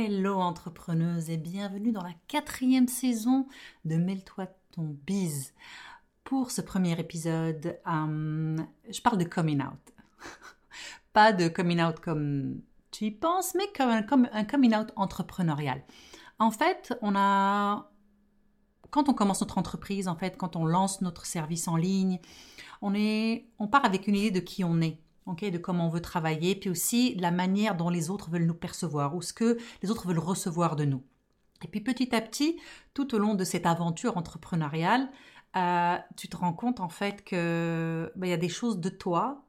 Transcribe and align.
Hello 0.00 0.38
entrepreneuse 0.38 1.28
et 1.28 1.36
bienvenue 1.36 1.90
dans 1.90 2.04
la 2.04 2.14
quatrième 2.28 2.86
saison 2.86 3.48
de 3.84 3.96
Mêle-toi 3.96 4.46
ton 4.70 4.96
bise. 5.04 5.54
Pour 6.22 6.52
ce 6.52 6.60
premier 6.60 6.96
épisode, 7.00 7.80
euh, 7.84 8.56
je 8.88 9.00
parle 9.02 9.18
de 9.18 9.24
coming 9.24 9.60
out. 9.60 9.92
Pas 11.12 11.32
de 11.32 11.48
coming 11.48 11.82
out 11.82 11.98
comme 11.98 12.60
tu 12.92 13.06
y 13.06 13.10
penses, 13.10 13.56
mais 13.56 13.64
comme 13.76 13.88
un, 13.88 14.02
comme 14.02 14.28
un 14.32 14.44
coming 14.44 14.72
out 14.72 14.92
entrepreneurial. 14.94 15.82
En 16.38 16.52
fait, 16.52 16.96
on 17.02 17.16
a 17.16 17.90
quand 18.90 19.08
on 19.08 19.14
commence 19.14 19.40
notre 19.40 19.58
entreprise, 19.58 20.06
en 20.06 20.14
fait, 20.14 20.36
quand 20.36 20.54
on 20.54 20.64
lance 20.64 21.00
notre 21.00 21.26
service 21.26 21.66
en 21.66 21.74
ligne, 21.74 22.20
on, 22.82 22.94
est, 22.94 23.48
on 23.58 23.66
part 23.66 23.84
avec 23.84 24.06
une 24.06 24.14
idée 24.14 24.30
de 24.30 24.38
qui 24.38 24.62
on 24.62 24.80
est 24.80 25.00
de 25.34 25.58
comment 25.58 25.86
on 25.86 25.90
veut 25.90 26.00
travailler, 26.00 26.54
puis 26.54 26.70
aussi 26.70 27.14
la 27.16 27.30
manière 27.30 27.76
dont 27.76 27.90
les 27.90 28.10
autres 28.10 28.30
veulent 28.30 28.46
nous 28.46 28.54
percevoir 28.54 29.14
ou 29.14 29.22
ce 29.22 29.32
que 29.32 29.58
les 29.82 29.90
autres 29.90 30.06
veulent 30.06 30.18
recevoir 30.18 30.76
de 30.76 30.84
nous. 30.84 31.02
Et 31.64 31.68
puis 31.68 31.80
petit 31.80 32.14
à 32.14 32.20
petit, 32.20 32.58
tout 32.94 33.14
au 33.14 33.18
long 33.18 33.34
de 33.34 33.44
cette 33.44 33.66
aventure 33.66 34.16
entrepreneuriale, 34.16 35.10
euh, 35.56 35.96
tu 36.16 36.28
te 36.28 36.36
rends 36.36 36.52
compte 36.52 36.80
en 36.80 36.88
fait 36.88 37.24
que 37.24 38.12
ben, 38.16 38.26
il 38.26 38.30
y 38.30 38.34
a 38.34 38.38
des 38.38 38.48
choses 38.48 38.78
de 38.78 38.88
toi 38.88 39.44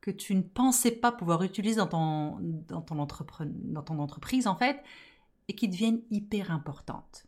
que 0.00 0.10
tu 0.10 0.34
ne 0.34 0.42
pensais 0.42 0.92
pas 0.92 1.12
pouvoir 1.12 1.42
utiliser 1.42 1.76
dans 1.76 1.86
ton, 1.86 2.38
dans 2.40 2.80
ton, 2.80 2.94
dans 2.96 3.82
ton 3.82 3.98
entreprise 3.98 4.46
en 4.46 4.56
fait, 4.56 4.82
et 5.48 5.54
qui 5.54 5.68
deviennent 5.68 6.00
hyper 6.10 6.50
importantes. 6.50 7.26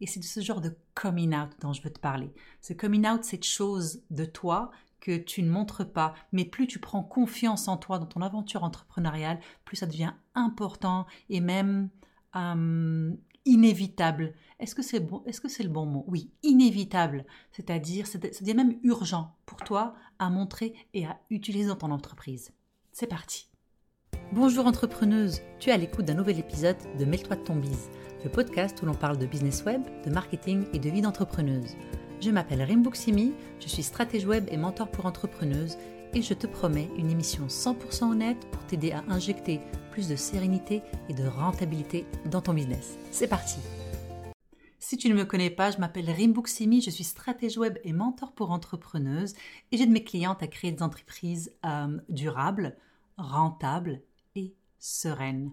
Et 0.00 0.06
c'est 0.06 0.20
de 0.20 0.24
ce 0.24 0.40
genre 0.40 0.60
de 0.60 0.76
coming 0.94 1.34
out 1.34 1.50
dont 1.60 1.72
je 1.72 1.82
veux 1.82 1.92
te 1.92 2.00
parler. 2.00 2.32
Ce 2.60 2.72
coming 2.72 3.06
out, 3.06 3.24
cette 3.24 3.44
chose 3.44 4.02
de 4.10 4.24
toi 4.24 4.70
que 5.02 5.18
tu 5.18 5.42
ne 5.42 5.50
montres 5.50 5.84
pas, 5.84 6.14
mais 6.30 6.44
plus 6.44 6.66
tu 6.66 6.78
prends 6.78 7.02
confiance 7.02 7.68
en 7.68 7.76
toi 7.76 7.98
dans 7.98 8.06
ton 8.06 8.22
aventure 8.22 8.62
entrepreneuriale, 8.62 9.40
plus 9.64 9.76
ça 9.76 9.86
devient 9.86 10.12
important 10.34 11.06
et 11.28 11.40
même 11.40 11.90
euh, 12.36 13.12
inévitable. 13.44 14.32
Est-ce 14.60 14.76
que 14.76 14.82
c'est 14.82 15.00
bon, 15.00 15.22
est-ce 15.26 15.40
que 15.40 15.48
c'est 15.48 15.64
le 15.64 15.68
bon 15.68 15.86
mot? 15.86 16.04
Oui, 16.06 16.30
inévitable. 16.44 17.26
C'est-à-dire, 17.50 18.06
c'est 18.06 18.54
même 18.54 18.78
urgent 18.84 19.34
pour 19.44 19.58
toi 19.58 19.96
à 20.20 20.30
montrer 20.30 20.72
et 20.94 21.04
à 21.04 21.18
utiliser 21.30 21.68
dans 21.68 21.76
ton 21.76 21.90
entreprise. 21.90 22.52
C'est 22.92 23.08
parti. 23.08 23.48
Bonjour 24.32 24.66
entrepreneuse, 24.66 25.40
tu 25.58 25.70
es 25.70 25.72
à 25.72 25.76
l'écoute 25.76 26.04
d'un 26.04 26.14
nouvel 26.14 26.38
épisode 26.38 26.76
de 26.98 27.04
Mêle-toi 27.04 27.36
de 27.36 27.42
ton 27.42 27.56
bise, 27.56 27.90
le 28.22 28.30
podcast 28.30 28.80
où 28.82 28.86
l'on 28.86 28.94
parle 28.94 29.18
de 29.18 29.26
business 29.26 29.64
web, 29.64 29.82
de 30.06 30.10
marketing 30.10 30.64
et 30.72 30.78
de 30.78 30.88
vie 30.88 31.02
d'entrepreneuse. 31.02 31.76
Je 32.22 32.30
m'appelle 32.30 32.62
Rimbuksimi, 32.62 33.32
je 33.58 33.66
suis 33.66 33.82
stratège 33.82 34.26
web 34.26 34.46
et 34.48 34.56
mentor 34.56 34.88
pour 34.88 35.06
entrepreneuses 35.06 35.76
et 36.14 36.22
je 36.22 36.34
te 36.34 36.46
promets 36.46 36.88
une 36.96 37.10
émission 37.10 37.48
100% 37.48 38.12
honnête 38.12 38.48
pour 38.52 38.64
t'aider 38.64 38.92
à 38.92 39.02
injecter 39.08 39.60
plus 39.90 40.06
de 40.06 40.14
sérénité 40.14 40.82
et 41.08 41.14
de 41.14 41.26
rentabilité 41.26 42.06
dans 42.26 42.40
ton 42.40 42.54
business. 42.54 42.96
C'est 43.10 43.26
parti 43.26 43.58
Si 44.78 44.96
tu 44.96 45.08
ne 45.08 45.14
me 45.14 45.24
connais 45.24 45.50
pas, 45.50 45.72
je 45.72 45.78
m'appelle 45.78 46.08
Rimbuksimi, 46.08 46.80
je 46.80 46.90
suis 46.90 47.02
stratège 47.02 47.58
web 47.58 47.78
et 47.82 47.92
mentor 47.92 48.30
pour 48.30 48.52
entrepreneuses 48.52 49.34
et 49.72 49.76
j'aide 49.76 49.90
mes 49.90 50.04
clientes 50.04 50.44
à 50.44 50.46
créer 50.46 50.70
des 50.70 50.84
entreprises 50.84 51.52
euh, 51.66 51.98
durables, 52.08 52.76
rentables 53.16 54.00
et 54.36 54.54
sereines. 54.78 55.50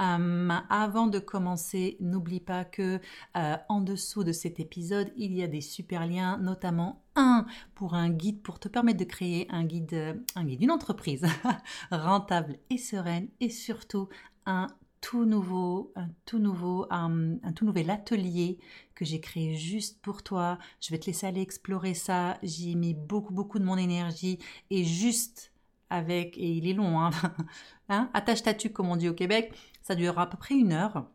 Euh, 0.00 0.48
avant 0.68 1.06
de 1.06 1.18
commencer, 1.18 1.96
n'oublie 2.00 2.40
pas 2.40 2.64
que 2.64 3.00
euh, 3.36 3.56
en 3.68 3.80
dessous 3.80 4.24
de 4.24 4.32
cet 4.32 4.60
épisode, 4.60 5.12
il 5.16 5.34
y 5.34 5.42
a 5.42 5.46
des 5.46 5.60
super 5.60 6.06
liens, 6.06 6.38
notamment 6.38 7.02
un 7.14 7.46
pour 7.74 7.94
un 7.94 8.10
guide 8.10 8.42
pour 8.42 8.58
te 8.58 8.68
permettre 8.68 8.98
de 8.98 9.04
créer 9.04 9.46
un 9.50 9.64
guide, 9.64 10.22
un 10.34 10.44
guide 10.44 10.60
d'une 10.60 10.70
entreprise 10.70 11.24
rentable 11.90 12.58
et 12.70 12.78
sereine, 12.78 13.28
et 13.40 13.50
surtout 13.50 14.08
un 14.44 14.66
tout 15.00 15.24
nouveau, 15.24 15.92
un 15.94 16.08
tout 16.24 16.38
nouveau, 16.38 16.86
un, 16.90 17.34
un 17.42 17.52
tout 17.52 17.64
nouvel 17.64 17.90
atelier 17.90 18.58
que 18.94 19.04
j'ai 19.04 19.20
créé 19.20 19.54
juste 19.54 20.00
pour 20.02 20.22
toi. 20.22 20.58
Je 20.80 20.90
vais 20.90 20.98
te 20.98 21.06
laisser 21.06 21.26
aller 21.26 21.42
explorer 21.42 21.94
ça. 21.94 22.38
J'y 22.42 22.72
ai 22.72 22.74
mis 22.74 22.94
beaucoup, 22.94 23.32
beaucoup 23.32 23.58
de 23.58 23.64
mon 23.64 23.76
énergie 23.76 24.38
et 24.70 24.84
juste 24.84 25.52
avec, 25.90 26.36
et 26.38 26.48
il 26.48 26.66
est 26.68 26.72
long, 26.72 27.00
hein, 27.00 27.10
hein 27.88 28.10
attache 28.12 28.42
ta 28.42 28.54
comme 28.54 28.88
on 28.88 28.96
dit 28.96 29.08
au 29.08 29.14
Québec, 29.14 29.54
ça 29.86 29.94
durera 29.94 30.22
à 30.22 30.26
peu 30.26 30.36
près 30.36 30.56
une 30.56 30.72
heure, 30.72 31.06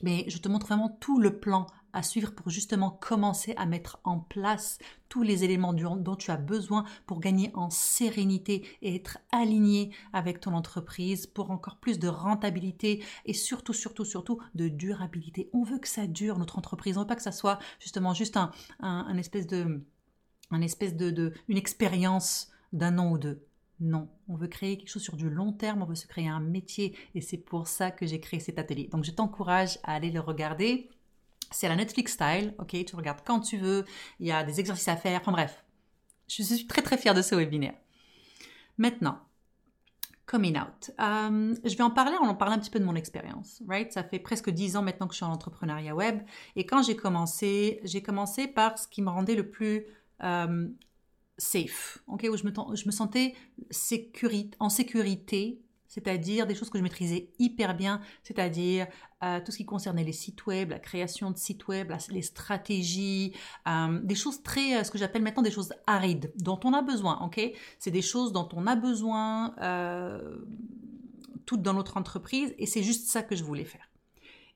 mais 0.00 0.24
je 0.28 0.38
te 0.38 0.48
montre 0.48 0.68
vraiment 0.68 0.96
tout 1.00 1.18
le 1.18 1.40
plan 1.40 1.66
à 1.92 2.04
suivre 2.04 2.32
pour 2.32 2.50
justement 2.50 2.92
commencer 2.92 3.52
à 3.56 3.66
mettre 3.66 3.98
en 4.04 4.20
place 4.20 4.78
tous 5.08 5.24
les 5.24 5.42
éléments 5.42 5.74
dont 5.74 6.14
tu 6.14 6.30
as 6.30 6.36
besoin 6.36 6.84
pour 7.06 7.18
gagner 7.18 7.50
en 7.54 7.68
sérénité 7.68 8.64
et 8.80 8.94
être 8.94 9.18
aligné 9.32 9.92
avec 10.12 10.38
ton 10.38 10.54
entreprise 10.54 11.26
pour 11.26 11.50
encore 11.50 11.78
plus 11.78 11.98
de 11.98 12.06
rentabilité 12.06 13.04
et 13.24 13.34
surtout, 13.34 13.72
surtout, 13.72 14.04
surtout 14.04 14.38
de 14.54 14.68
durabilité. 14.68 15.50
On 15.52 15.64
veut 15.64 15.80
que 15.80 15.88
ça 15.88 16.06
dure, 16.06 16.38
notre 16.38 16.58
entreprise. 16.58 16.96
On 16.96 17.00
veut 17.00 17.08
pas 17.08 17.16
que 17.16 17.22
ça 17.22 17.32
soit 17.32 17.58
justement 17.80 18.14
juste 18.14 18.36
un, 18.36 18.52
un 18.78 19.18
espèce 19.18 19.48
de, 19.48 19.82
de 21.10 21.32
une 21.48 21.58
expérience 21.58 22.52
d'un 22.72 22.98
an 22.98 23.10
ou 23.10 23.18
deux. 23.18 23.44
Non, 23.82 24.08
on 24.28 24.36
veut 24.36 24.46
créer 24.46 24.78
quelque 24.78 24.90
chose 24.90 25.02
sur 25.02 25.16
du 25.16 25.28
long 25.28 25.52
terme, 25.52 25.82
on 25.82 25.86
veut 25.86 25.96
se 25.96 26.06
créer 26.06 26.28
un 26.28 26.38
métier 26.38 26.96
et 27.16 27.20
c'est 27.20 27.36
pour 27.36 27.66
ça 27.66 27.90
que 27.90 28.06
j'ai 28.06 28.20
créé 28.20 28.38
cet 28.38 28.60
atelier. 28.60 28.86
Donc 28.86 29.02
je 29.02 29.10
t'encourage 29.10 29.80
à 29.82 29.94
aller 29.94 30.12
le 30.12 30.20
regarder. 30.20 30.88
C'est 31.50 31.68
la 31.68 31.74
Netflix 31.74 32.12
style, 32.12 32.54
ok, 32.60 32.84
tu 32.84 32.94
regardes 32.94 33.22
quand 33.26 33.40
tu 33.40 33.56
veux, 33.56 33.84
il 34.20 34.28
y 34.28 34.30
a 34.30 34.44
des 34.44 34.60
exercices 34.60 34.86
à 34.86 34.94
faire, 34.96 35.20
enfin 35.20 35.32
bref. 35.32 35.64
Je 36.28 36.44
suis 36.44 36.68
très 36.68 36.80
très 36.80 36.96
fière 36.96 37.12
de 37.12 37.22
ce 37.22 37.34
webinaire. 37.34 37.74
Maintenant, 38.78 39.18
coming 40.26 40.56
out. 40.56 40.92
Euh, 41.00 41.52
je 41.64 41.76
vais 41.76 41.82
en 41.82 41.90
parler, 41.90 42.14
on 42.22 42.28
en 42.28 42.36
parle 42.36 42.52
un 42.52 42.60
petit 42.60 42.70
peu 42.70 42.78
de 42.78 42.84
mon 42.84 42.94
expérience, 42.94 43.64
right? 43.66 43.90
Ça 43.90 44.04
fait 44.04 44.20
presque 44.20 44.48
dix 44.48 44.76
ans 44.76 44.82
maintenant 44.82 45.08
que 45.08 45.14
je 45.14 45.16
suis 45.16 45.26
en 45.26 45.32
entrepreneuriat 45.32 45.96
web 45.96 46.22
et 46.54 46.64
quand 46.66 46.82
j'ai 46.82 46.94
commencé, 46.94 47.80
j'ai 47.82 48.00
commencé 48.00 48.46
par 48.46 48.78
ce 48.78 48.86
qui 48.86 49.02
me 49.02 49.10
rendait 49.10 49.34
le 49.34 49.50
plus 49.50 49.86
euh, 50.22 50.68
safe, 51.38 51.98
ok, 52.06 52.26
où 52.30 52.36
je 52.36 52.44
me, 52.44 52.90
sentais 52.90 53.34
en 54.58 54.68
sécurité, 54.68 55.62
c'est-à-dire 55.92 56.46
des 56.46 56.54
choses 56.54 56.70
que 56.70 56.78
je 56.78 56.82
maîtrisais 56.82 57.30
hyper 57.38 57.76
bien, 57.76 58.00
c'est-à-dire 58.22 58.86
euh, 59.22 59.40
tout 59.44 59.52
ce 59.52 59.58
qui 59.58 59.66
concernait 59.66 60.04
les 60.04 60.12
sites 60.12 60.46
web, 60.46 60.70
la 60.70 60.78
création 60.78 61.30
de 61.30 61.36
sites 61.36 61.68
web, 61.68 61.92
les 62.10 62.22
stratégies, 62.22 63.34
euh, 63.68 64.00
des 64.02 64.14
choses 64.14 64.42
très, 64.42 64.76
euh, 64.76 64.84
ce 64.84 64.90
que 64.90 64.96
j'appelle 64.96 65.22
maintenant 65.22 65.42
des 65.42 65.50
choses 65.50 65.74
arides, 65.86 66.32
dont 66.36 66.58
on 66.64 66.72
a 66.72 66.80
besoin, 66.80 67.20
ok 67.20 67.40
C'est 67.78 67.90
des 67.90 68.02
choses 68.02 68.32
dont 68.32 68.48
on 68.54 68.66
a 68.66 68.74
besoin 68.74 69.54
toutes 71.44 71.62
dans 71.62 71.74
notre 71.74 71.96
entreprise, 71.96 72.54
et 72.56 72.66
c'est 72.66 72.82
juste 72.82 73.08
ça 73.08 73.22
que 73.22 73.36
je 73.36 73.44
voulais 73.44 73.64
faire. 73.64 73.90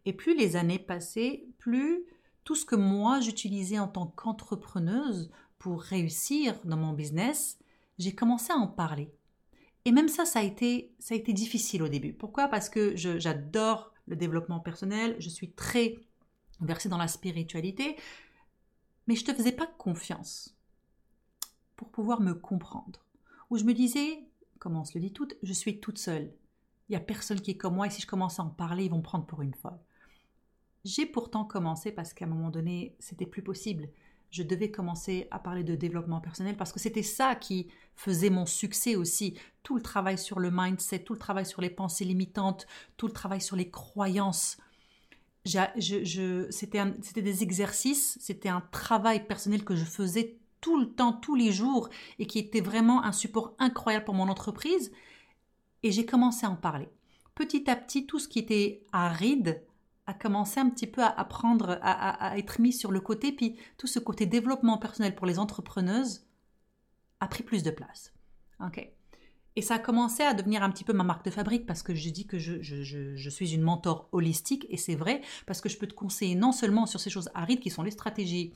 Et 0.07 0.13
plus 0.13 0.37
les 0.37 0.57
années 0.57 0.79
passaient, 0.79 1.45
plus 1.59 2.05
tout 2.45 2.55
ce 2.55 2.65
que 2.65 2.77
moi 2.77 3.21
j'utilisais 3.21 3.79
en 3.79 3.89
tant 3.89 4.07
qu'entrepreneuse 4.07 5.31
pour 5.59 5.83
réussir 5.83 6.59
dans 6.65 6.77
mon 6.77 6.93
business, 6.93 7.59
j'ai 7.99 8.15
commencé 8.15 8.53
à 8.53 8.57
en 8.57 8.67
parler. 8.67 9.11
Et 9.85 9.93
même 9.93 10.09
ça, 10.09 10.25
ça 10.25 10.41
a 10.41 10.43
été, 10.43 10.93
ça 10.99 11.15
a 11.15 11.17
été 11.17 11.33
difficile 11.33 11.83
au 11.83 11.89
début. 11.89 12.13
Pourquoi? 12.13 12.49
Parce 12.49 12.69
que 12.69 12.97
j'adore 12.97 13.93
le 14.07 14.17
développement 14.17 14.61
personnel, 14.61 15.17
je 15.19 15.29
suis 15.29 15.53
très 15.53 15.97
versée 16.61 16.89
dans 16.89 16.99
la 16.99 17.09
spiritualité, 17.09 17.97
mais 19.07 19.15
je 19.15 19.23
ne 19.23 19.27
te 19.27 19.35
faisais 19.35 19.53
pas 19.53 19.67
confiance 19.67 20.57
pour 21.77 21.91
pouvoir 21.91 22.21
me 22.21 22.35
comprendre. 22.35 23.05
Ou 23.51 23.59
je 23.59 23.65
me 23.65 23.75
disais, 23.75 24.25
comme 24.59 24.77
on 24.77 24.85
se 24.85 24.95
le 24.95 25.01
dit 25.01 25.13
toutes, 25.13 25.37
je 25.43 25.53
suis 25.53 25.81
toute 25.81 25.99
seule. 25.99 26.33
Il 26.89 26.93
n'y 26.93 26.97
a 26.97 27.01
personne 27.01 27.41
qui 27.41 27.53
est 27.53 27.57
comme 27.57 27.75
moi 27.75 27.87
et 27.87 27.91
si 27.91 28.03
je 28.03 28.07
commence 28.07 28.41
à 28.41 28.45
en 28.45 28.51
parler, 28.51 28.85
ils 28.85 28.91
vont 28.91 28.99
me 28.99 29.03
prendre 29.03 29.27
pour 29.27 29.43
une 29.43 29.55
folle. 29.55 29.79
J'ai 30.85 31.07
pourtant 31.07 31.45
commencé 31.45 31.93
parce 31.93 32.13
qu'à 32.13 32.25
un 32.25 32.29
moment 32.29 32.51
donné, 32.51 32.97
c'était 32.99 33.27
plus 33.27 33.43
possible 33.43 33.89
je 34.31 34.43
devais 34.43 34.71
commencer 34.71 35.29
à 35.31 35.39
parler 35.39 35.65
de 35.65 35.75
développement 35.75 36.21
personnel 36.21 36.57
parce 36.57 36.73
que 36.73 36.81
c'était 36.81 37.03
ça 37.03 37.35
qui 37.35 37.69
faisait 37.95 38.31
mon 38.31 38.47
succès 38.47 38.97
aussi. 38.97 39.39
Tout 39.63 39.77
le 39.77 39.83
travail 39.83 40.19
sur 40.19 40.39
le 40.39 40.51
mindset, 40.53 41.01
tout 41.01 41.15
le 41.15 41.19
travail 41.19 41.47
sur 41.47 41.63
les 41.63 41.71
pensées 41.71 42.05
limitantes, 42.05 42.67
tout 42.97 43.07
le 43.07 43.13
travail 43.13 43.41
sur 43.41 43.57
les 43.57 43.71
croyances. 43.71 44.59
c'était 45.45 47.23
des 47.23 47.43
exercices, 47.43 48.19
c'était 48.21 48.49
un 48.49 48.63
travail 48.71 49.27
personnel 49.27 49.65
que 49.65 49.77
je 49.77 49.85
faisais 49.85 50.37
tout 50.61 50.79
le 50.79 50.91
temps, 50.91 51.13
tous 51.13 51.35
les 51.35 51.53
jours, 51.53 51.89
et 52.19 52.27
qui 52.27 52.39
était 52.39 52.61
vraiment 52.61 53.05
un 53.05 53.13
support 53.13 53.55
incroyable 53.59 54.05
pour 54.05 54.15
mon 54.15 54.29
entreprise. 54.29 54.93
Et 55.83 55.93
j'ai 55.93 56.07
commencé 56.07 56.47
à 56.47 56.51
en 56.51 56.57
parler. 56.57 56.89
Petit 57.35 57.71
à 57.71 57.77
petit, 57.77 58.07
tout 58.07 58.19
ce 58.19 58.29
qui 58.29 58.39
était 58.39 58.83
aride, 58.93 59.63
a 60.07 60.15
commencé 60.15 60.61
un 60.61 60.71
petit 60.71 60.87
peu 60.87 61.03
à 61.03 61.09
apprendre, 61.09 61.79
à, 61.83 62.39
être 62.39 62.61
mis 62.61 62.73
sur 62.73 62.93
le 62.93 63.01
côté, 63.01 63.33
puis 63.33 63.57
tout 63.77 63.87
ce 63.87 63.99
côté 63.99 64.27
développement 64.27 64.79
personnel 64.79 65.15
pour 65.15 65.27
les 65.27 65.39
entrepreneuses 65.39 66.27
a 67.21 67.29
pris 67.29 67.43
plus 67.43 67.63
de 67.63 67.71
place. 67.71 68.13
Ok. 68.61 68.89
Et 69.57 69.63
ça 69.63 69.77
a 69.77 69.79
commencé 69.79 70.23
à 70.23 70.35
devenir 70.35 70.63
un 70.63 70.71
petit 70.71 70.85
peu 70.85 70.93
ma 70.93 71.03
marque 71.03 71.25
de 71.25 71.31
fabrique 71.31 71.67
parce 71.67 71.83
que 71.83 71.95
je 71.95 72.11
dis 72.11 72.27
que 72.27 72.39
je, 72.39 72.61
je 72.61 73.31
suis 73.31 73.55
une 73.55 73.63
mentor 73.63 74.09
holistique 74.13 74.67
et 74.69 74.77
c'est 74.77 74.95
vrai 74.95 75.23
parce 75.47 75.63
que 75.63 75.71
je 75.71 75.79
peux 75.79 75.87
te 75.87 75.95
conseiller 75.95 76.35
non 76.35 76.53
seulement 76.53 76.85
sur 76.85 77.01
ces 77.01 77.09
choses 77.09 77.31
arides 77.35 77.61
qui 77.61 77.71
sont 77.71 77.83
les 77.83 77.91
stratégies, 77.91 78.53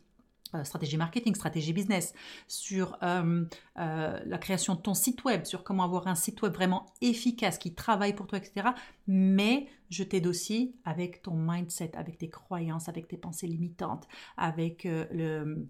euh, 0.56 0.64
stratégie 0.64 0.96
marketing, 0.96 1.36
stratégie 1.36 1.72
business, 1.72 2.12
sur 2.48 2.98
euh, 3.04 3.44
euh, 3.78 4.20
la 4.24 4.38
création 4.38 4.74
de 4.74 4.80
ton 4.80 4.94
site 4.94 5.22
web, 5.22 5.44
sur 5.44 5.62
comment 5.62 5.84
avoir 5.84 6.08
un 6.08 6.16
site 6.16 6.42
web 6.42 6.52
vraiment 6.52 6.92
efficace 7.00 7.56
qui 7.56 7.72
travaille 7.72 8.14
pour 8.14 8.26
toi, 8.26 8.38
etc. 8.38 8.70
Mais 9.06 9.68
je 9.90 10.02
t'aide 10.02 10.26
aussi 10.26 10.74
avec 10.84 11.22
ton 11.22 11.36
mindset, 11.36 11.96
avec 11.96 12.18
tes 12.18 12.28
croyances, 12.28 12.88
avec 12.88 13.06
tes 13.06 13.16
pensées 13.16 13.46
limitantes, 13.46 14.08
avec 14.36 14.82
le, 14.84 15.68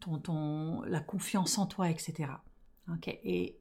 ton, 0.00 0.82
la 0.82 1.00
confiance 1.00 1.56
en 1.56 1.66
toi, 1.66 1.88
etc. 1.88 2.30
Et 3.22 3.56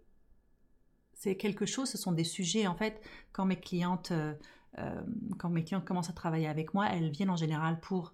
c'est 1.14 1.38
quelque 1.38 1.68
chose, 1.68 1.88
ce 1.88 2.00
sont 2.00 2.14
des 2.14 2.24
sujets, 2.24 2.66
en 2.66 2.76
fait, 2.76 3.00
quand 3.32 3.46
mes 3.46 3.60
clientes, 3.60 4.12
quand 5.38 5.50
mes 5.50 5.64
clientes 5.64 5.86
commencent 5.86 6.10
à 6.10 6.14
travailler 6.14 6.48
avec 6.48 6.74
moi, 6.74 6.88
elles 6.92 7.12
viennent 7.12 7.30
en 7.30 7.36
général 7.36 7.80
pour 7.80 8.12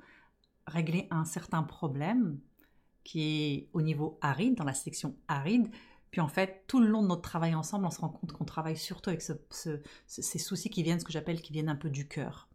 régler 0.71 1.07
un 1.11 1.25
certain 1.25 1.63
problème 1.63 2.39
qui 3.03 3.21
est 3.21 3.69
au 3.73 3.81
niveau 3.81 4.17
aride, 4.21 4.55
dans 4.55 4.63
la 4.63 4.73
section 4.73 5.15
aride. 5.27 5.69
Puis 6.11 6.21
en 6.21 6.27
fait, 6.27 6.63
tout 6.67 6.79
le 6.79 6.87
long 6.87 7.01
de 7.01 7.07
notre 7.07 7.21
travail 7.21 7.55
ensemble, 7.55 7.85
on 7.85 7.91
se 7.91 8.01
rend 8.01 8.09
compte 8.09 8.33
qu'on 8.33 8.45
travaille 8.45 8.77
surtout 8.77 9.09
avec 9.09 9.21
ces 9.21 10.39
soucis 10.39 10.69
qui 10.69 10.83
viennent, 10.83 10.99
ce 10.99 11.05
que 11.05 11.11
j'appelle, 11.11 11.41
qui 11.41 11.53
viennent 11.53 11.69
un 11.69 11.75
peu 11.75 11.89
du 11.89 12.07
cœur, 12.07 12.49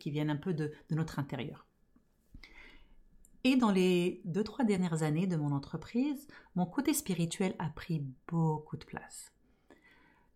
qui 0.00 0.10
viennent 0.10 0.30
un 0.30 0.36
peu 0.36 0.54
de, 0.54 0.72
notre 0.90 1.18
intérieur. 1.18 1.66
Et 3.44 3.56
dans 3.56 3.70
les 3.72 4.22
deux, 4.24 4.44
trois 4.44 4.64
dernières 4.64 5.02
années 5.02 5.26
de 5.26 5.36
mon 5.36 5.52
entreprise, 5.52 6.28
mon 6.54 6.64
côté 6.64 6.94
spirituel 6.94 7.54
a 7.58 7.68
pris 7.68 8.04
beaucoup 8.28 8.76
de 8.76 8.84
place. 8.84 9.32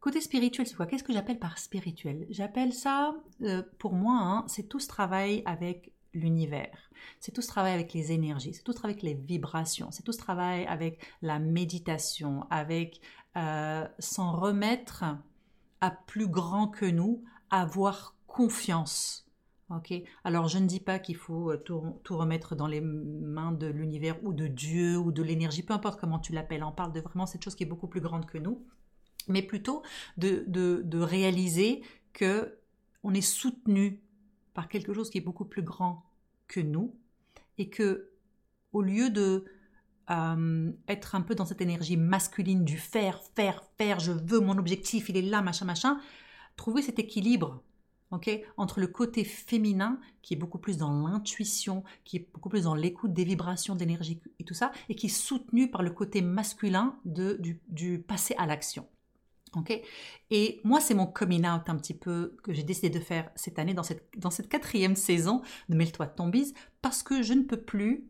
Côté 0.00 0.20
spirituel, 0.20 0.66
c'est 0.66 0.74
quoi? 0.74 0.86
Qu'est-ce 0.86 1.04
que 1.04 1.12
j'appelle 1.12 1.38
par 1.38 1.58
spirituel? 1.58 2.26
J'appelle 2.30 2.72
ça, 2.72 3.16
euh, 3.42 3.62
pour 3.78 3.94
moi, 3.94 4.18
hein, 4.20 4.44
c'est 4.48 4.68
tout 4.68 4.80
ce 4.80 4.88
travail 4.88 5.42
avec 5.46 5.92
l'univers. 6.16 6.90
C'est 7.20 7.32
tout 7.32 7.42
ce 7.42 7.48
travail 7.48 7.72
avec 7.74 7.92
les 7.92 8.12
énergies, 8.12 8.54
c'est 8.54 8.62
tout 8.62 8.72
ce 8.72 8.78
travail 8.78 8.94
avec 8.94 9.02
les 9.02 9.14
vibrations, 9.14 9.90
c'est 9.90 10.02
tout 10.02 10.12
ce 10.12 10.18
travail 10.18 10.66
avec 10.66 11.04
la 11.22 11.38
méditation, 11.38 12.46
avec 12.50 13.00
euh, 13.36 13.86
s'en 13.98 14.32
remettre 14.32 15.04
à 15.80 15.90
plus 15.90 16.26
grand 16.26 16.68
que 16.68 16.86
nous, 16.86 17.22
avoir 17.50 18.16
confiance. 18.26 19.26
Ok? 19.70 19.92
Alors 20.24 20.48
je 20.48 20.58
ne 20.58 20.66
dis 20.66 20.80
pas 20.80 20.98
qu'il 20.98 21.16
faut 21.16 21.50
euh, 21.50 21.56
tout, 21.56 22.00
remettre 22.16 22.54
dans 22.54 22.66
les 22.66 22.80
mains 22.80 23.52
de 23.52 23.66
l'univers 23.66 24.16
ou 24.22 24.32
de 24.32 24.46
Dieu 24.46 24.96
ou 24.96 25.12
de 25.12 25.22
l'énergie, 25.22 25.62
peu 25.62 25.74
importe 25.74 26.00
comment 26.00 26.18
tu 26.18 26.32
l'appelles. 26.32 26.64
On 26.64 26.72
parle 26.72 26.92
de 26.92 27.00
vraiment 27.00 27.26
cette 27.26 27.42
chose 27.42 27.54
qui 27.54 27.64
est 27.64 27.66
beaucoup 27.66 27.88
plus 27.88 28.00
grande 28.00 28.26
que 28.26 28.38
nous, 28.38 28.64
mais 29.28 29.42
plutôt 29.42 29.82
de, 30.16 30.44
de, 30.46 30.82
de 30.84 30.98
réaliser 30.98 31.82
que 32.12 32.58
on 33.02 33.12
est 33.12 33.20
soutenu 33.20 34.02
par 34.54 34.68
quelque 34.68 34.94
chose 34.94 35.10
qui 35.10 35.18
est 35.18 35.22
beaucoup 35.22 35.44
plus 35.44 35.62
grand 35.62 36.05
que 36.48 36.60
nous 36.60 36.94
et 37.58 37.68
que 37.68 38.10
au 38.72 38.82
lieu 38.82 39.10
de 39.10 39.44
euh, 40.10 40.72
être 40.88 41.14
un 41.14 41.22
peu 41.22 41.34
dans 41.34 41.46
cette 41.46 41.60
énergie 41.60 41.96
masculine 41.96 42.64
du 42.64 42.78
faire, 42.78 43.22
faire, 43.34 43.64
faire, 43.78 43.98
je 44.00 44.12
veux 44.12 44.40
mon 44.40 44.58
objectif, 44.58 45.08
il 45.08 45.16
est 45.16 45.22
là, 45.22 45.42
machin, 45.42 45.64
machin, 45.64 46.00
trouver 46.56 46.82
cet 46.82 46.98
équilibre 46.98 47.62
entre 48.56 48.80
le 48.80 48.86
côté 48.86 49.24
féminin 49.24 50.00
qui 50.22 50.34
est 50.34 50.36
beaucoup 50.36 50.58
plus 50.58 50.78
dans 50.78 51.06
l'intuition, 51.06 51.84
qui 52.04 52.16
est 52.16 52.28
beaucoup 52.32 52.48
plus 52.48 52.64
dans 52.64 52.74
l'écoute 52.74 53.12
des 53.12 53.24
vibrations 53.24 53.74
d'énergie 53.74 54.20
et 54.38 54.44
tout 54.44 54.54
ça, 54.54 54.72
et 54.88 54.94
qui 54.94 55.06
est 55.06 55.10
soutenu 55.10 55.70
par 55.70 55.82
le 55.82 55.90
côté 55.90 56.22
masculin 56.22 56.98
de, 57.04 57.36
du, 57.40 57.60
du 57.68 57.98
passer 57.98 58.34
à 58.38 58.46
l'action. 58.46 58.86
Et 60.30 60.60
moi, 60.64 60.80
c'est 60.80 60.94
mon 60.94 61.06
coming 61.06 61.46
out 61.46 61.68
un 61.68 61.76
petit 61.76 61.94
peu 61.94 62.36
que 62.42 62.52
j'ai 62.52 62.62
décidé 62.62 62.90
de 62.90 63.00
faire 63.00 63.30
cette 63.34 63.58
année 63.58 63.74
dans 63.74 63.82
cette, 63.82 64.48
quatrième 64.48 64.96
saison 64.96 65.42
de 65.68 65.76
Mêle-toi 65.76 66.06
de 66.06 66.14
ton 66.14 66.28
bise 66.28 66.54
parce 66.82 67.02
que 67.02 67.22
je 67.22 67.34
ne 67.34 67.42
peux 67.42 67.60
plus 67.60 68.08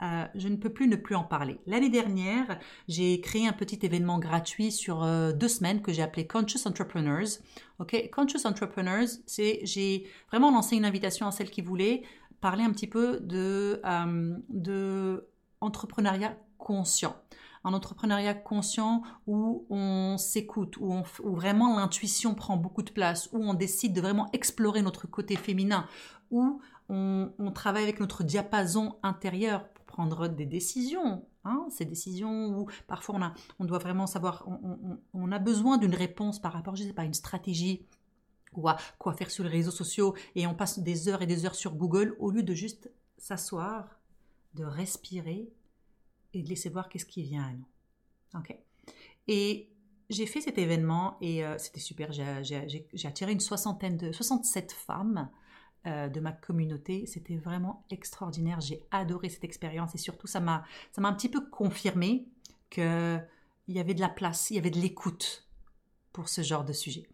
euh, 0.00 0.26
je 0.36 0.46
ne 0.46 0.54
peux 0.54 0.70
plus 0.70 0.86
ne 0.86 0.94
plus 0.94 1.16
en 1.16 1.24
parler. 1.24 1.58
L'année 1.66 1.88
dernière, 1.88 2.60
j'ai 2.86 3.20
créé 3.20 3.48
un 3.48 3.52
petit 3.52 3.84
événement 3.84 4.20
gratuit 4.20 4.70
sur 4.70 5.02
euh, 5.02 5.32
deux 5.32 5.48
semaines 5.48 5.82
que 5.82 5.92
j'ai 5.92 6.02
appelé 6.02 6.24
Conscious 6.24 6.68
Entrepreneurs. 6.68 7.26
Ok, 7.80 8.08
Conscious 8.12 8.46
Entrepreneurs, 8.46 9.08
c'est 9.26 9.58
j'ai 9.64 10.06
vraiment 10.30 10.52
lancé 10.52 10.76
une 10.76 10.84
invitation 10.84 11.26
à 11.26 11.32
celles 11.32 11.50
qui 11.50 11.62
voulaient 11.62 12.02
parler 12.40 12.62
un 12.62 12.70
petit 12.70 12.86
peu 12.86 13.18
de, 13.20 13.82
euh, 13.84 15.20
entrepreneuriat 15.60 16.36
conscient 16.58 17.16
un 17.64 17.72
entrepreneuriat 17.72 18.34
conscient 18.34 19.02
où 19.26 19.66
on 19.70 20.16
s'écoute, 20.18 20.76
où, 20.78 21.02
vraiment 21.24 21.76
l'intuition 21.76 22.34
prend 22.34 22.56
beaucoup 22.56 22.82
de 22.82 22.90
place, 22.90 23.28
où 23.32 23.38
on 23.38 23.54
décide 23.54 23.92
de 23.94 24.00
vraiment 24.00 24.28
explorer 24.32 24.82
notre 24.82 25.06
côté 25.06 25.36
féminin, 25.36 25.86
où 26.30 26.60
on, 26.88 27.52
travaille 27.54 27.82
avec 27.82 28.00
notre 28.00 28.22
diapason 28.22 28.96
intérieur 29.02 29.68
pour 29.68 29.84
prendre 29.84 30.28
des 30.28 30.46
décisions. 30.46 31.24
Hein, 31.44 31.66
ces 31.70 31.84
décisions 31.84 32.48
où 32.48 32.66
parfois 32.86 33.14
on, 33.16 33.22
a, 33.22 33.32
on 33.58 33.64
doit 33.64 33.78
vraiment 33.78 34.06
savoir, 34.06 34.46
on, 35.14 35.32
a 35.32 35.38
besoin 35.38 35.78
d'une 35.78 35.94
réponse 35.94 36.38
par 36.40 36.52
rapport, 36.52 36.76
je 36.76 36.84
sais 36.84 36.92
pas, 36.92 37.04
une 37.04 37.14
stratégie 37.14 37.86
ou 38.54 38.68
à 38.68 38.76
quoi 38.98 39.12
faire 39.14 39.30
sur 39.30 39.44
les 39.44 39.50
réseaux 39.50 39.70
sociaux 39.70 40.14
et 40.34 40.46
on 40.46 40.54
passe 40.54 40.78
des 40.78 41.08
heures 41.08 41.22
et 41.22 41.26
des 41.26 41.46
heures 41.46 41.54
sur 41.54 41.74
Google 41.74 42.16
au 42.18 42.30
lieu 42.30 42.42
de 42.42 42.54
juste 42.54 42.90
s'asseoir, 43.16 43.98
de 44.54 44.64
respirer 44.64 45.50
et 46.34 46.42
de 46.42 46.48
laisser 46.48 46.68
voir 46.68 46.88
qu'est-ce 46.88 47.06
qui 47.06 47.22
vient 47.22 47.44
à 47.44 47.52
nous. 47.52 47.66
Ok. 48.34 48.56
Et 49.26 49.68
j'ai 50.10 50.26
fait 50.26 50.40
cet 50.40 50.58
événement 50.58 51.18
et 51.20 51.44
euh, 51.44 51.56
c'était 51.58 51.80
super. 51.80 52.12
J'ai 52.12 52.86
attiré 53.04 53.32
une 53.32 53.40
soixantaine 53.40 53.96
de 53.96 54.12
67 54.12 54.72
femmes 54.72 55.28
euh, 55.86 56.08
de 56.08 56.20
ma 56.20 56.32
communauté. 56.32 57.06
C'était 57.06 57.36
vraiment 57.36 57.84
extraordinaire. 57.90 58.60
J'ai 58.60 58.86
adoré 58.90 59.28
cette 59.28 59.44
expérience 59.44 59.94
et 59.94 59.98
surtout 59.98 60.26
ça 60.26 60.40
m'a 60.40 60.64
ça 60.92 61.00
m'a 61.00 61.08
un 61.08 61.14
petit 61.14 61.28
peu 61.28 61.48
confirmé 61.48 62.26
que 62.70 63.18
il 63.68 63.76
y 63.76 63.80
avait 63.80 63.94
de 63.94 64.00
la 64.00 64.08
place, 64.08 64.50
il 64.50 64.56
y 64.56 64.58
avait 64.58 64.70
de 64.70 64.80
l'écoute 64.80 65.46
pour 66.12 66.28
ce 66.28 66.42
genre 66.42 66.64
de 66.64 66.72
sujet. 66.72 67.06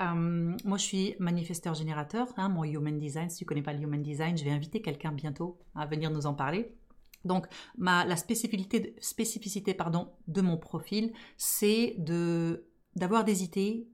Euh, 0.00 0.56
moi, 0.64 0.78
je 0.78 0.82
suis 0.82 1.16
manifesteur 1.18 1.74
générateur, 1.74 2.28
hein, 2.36 2.48
mon 2.48 2.64
Human 2.64 2.98
Design. 2.98 3.30
Si 3.30 3.38
tu 3.38 3.44
connais 3.44 3.62
pas 3.62 3.72
le 3.72 3.80
Human 3.80 4.02
Design, 4.02 4.36
je 4.36 4.44
vais 4.44 4.50
inviter 4.50 4.82
quelqu'un 4.82 5.12
bientôt 5.12 5.58
à 5.74 5.86
venir 5.86 6.10
nous 6.10 6.26
en 6.26 6.34
parler. 6.34 6.74
Donc, 7.24 7.46
la 7.78 8.16
spécificité, 8.16 8.94
spécificité 9.00 9.74
pardon, 9.74 10.12
de 10.28 10.40
mon 10.40 10.56
profil, 10.56 11.12
c'est 11.36 11.94
de, 11.98 12.66
d'avoir 12.94 13.24
des 13.24 13.42
idées, 13.44 13.88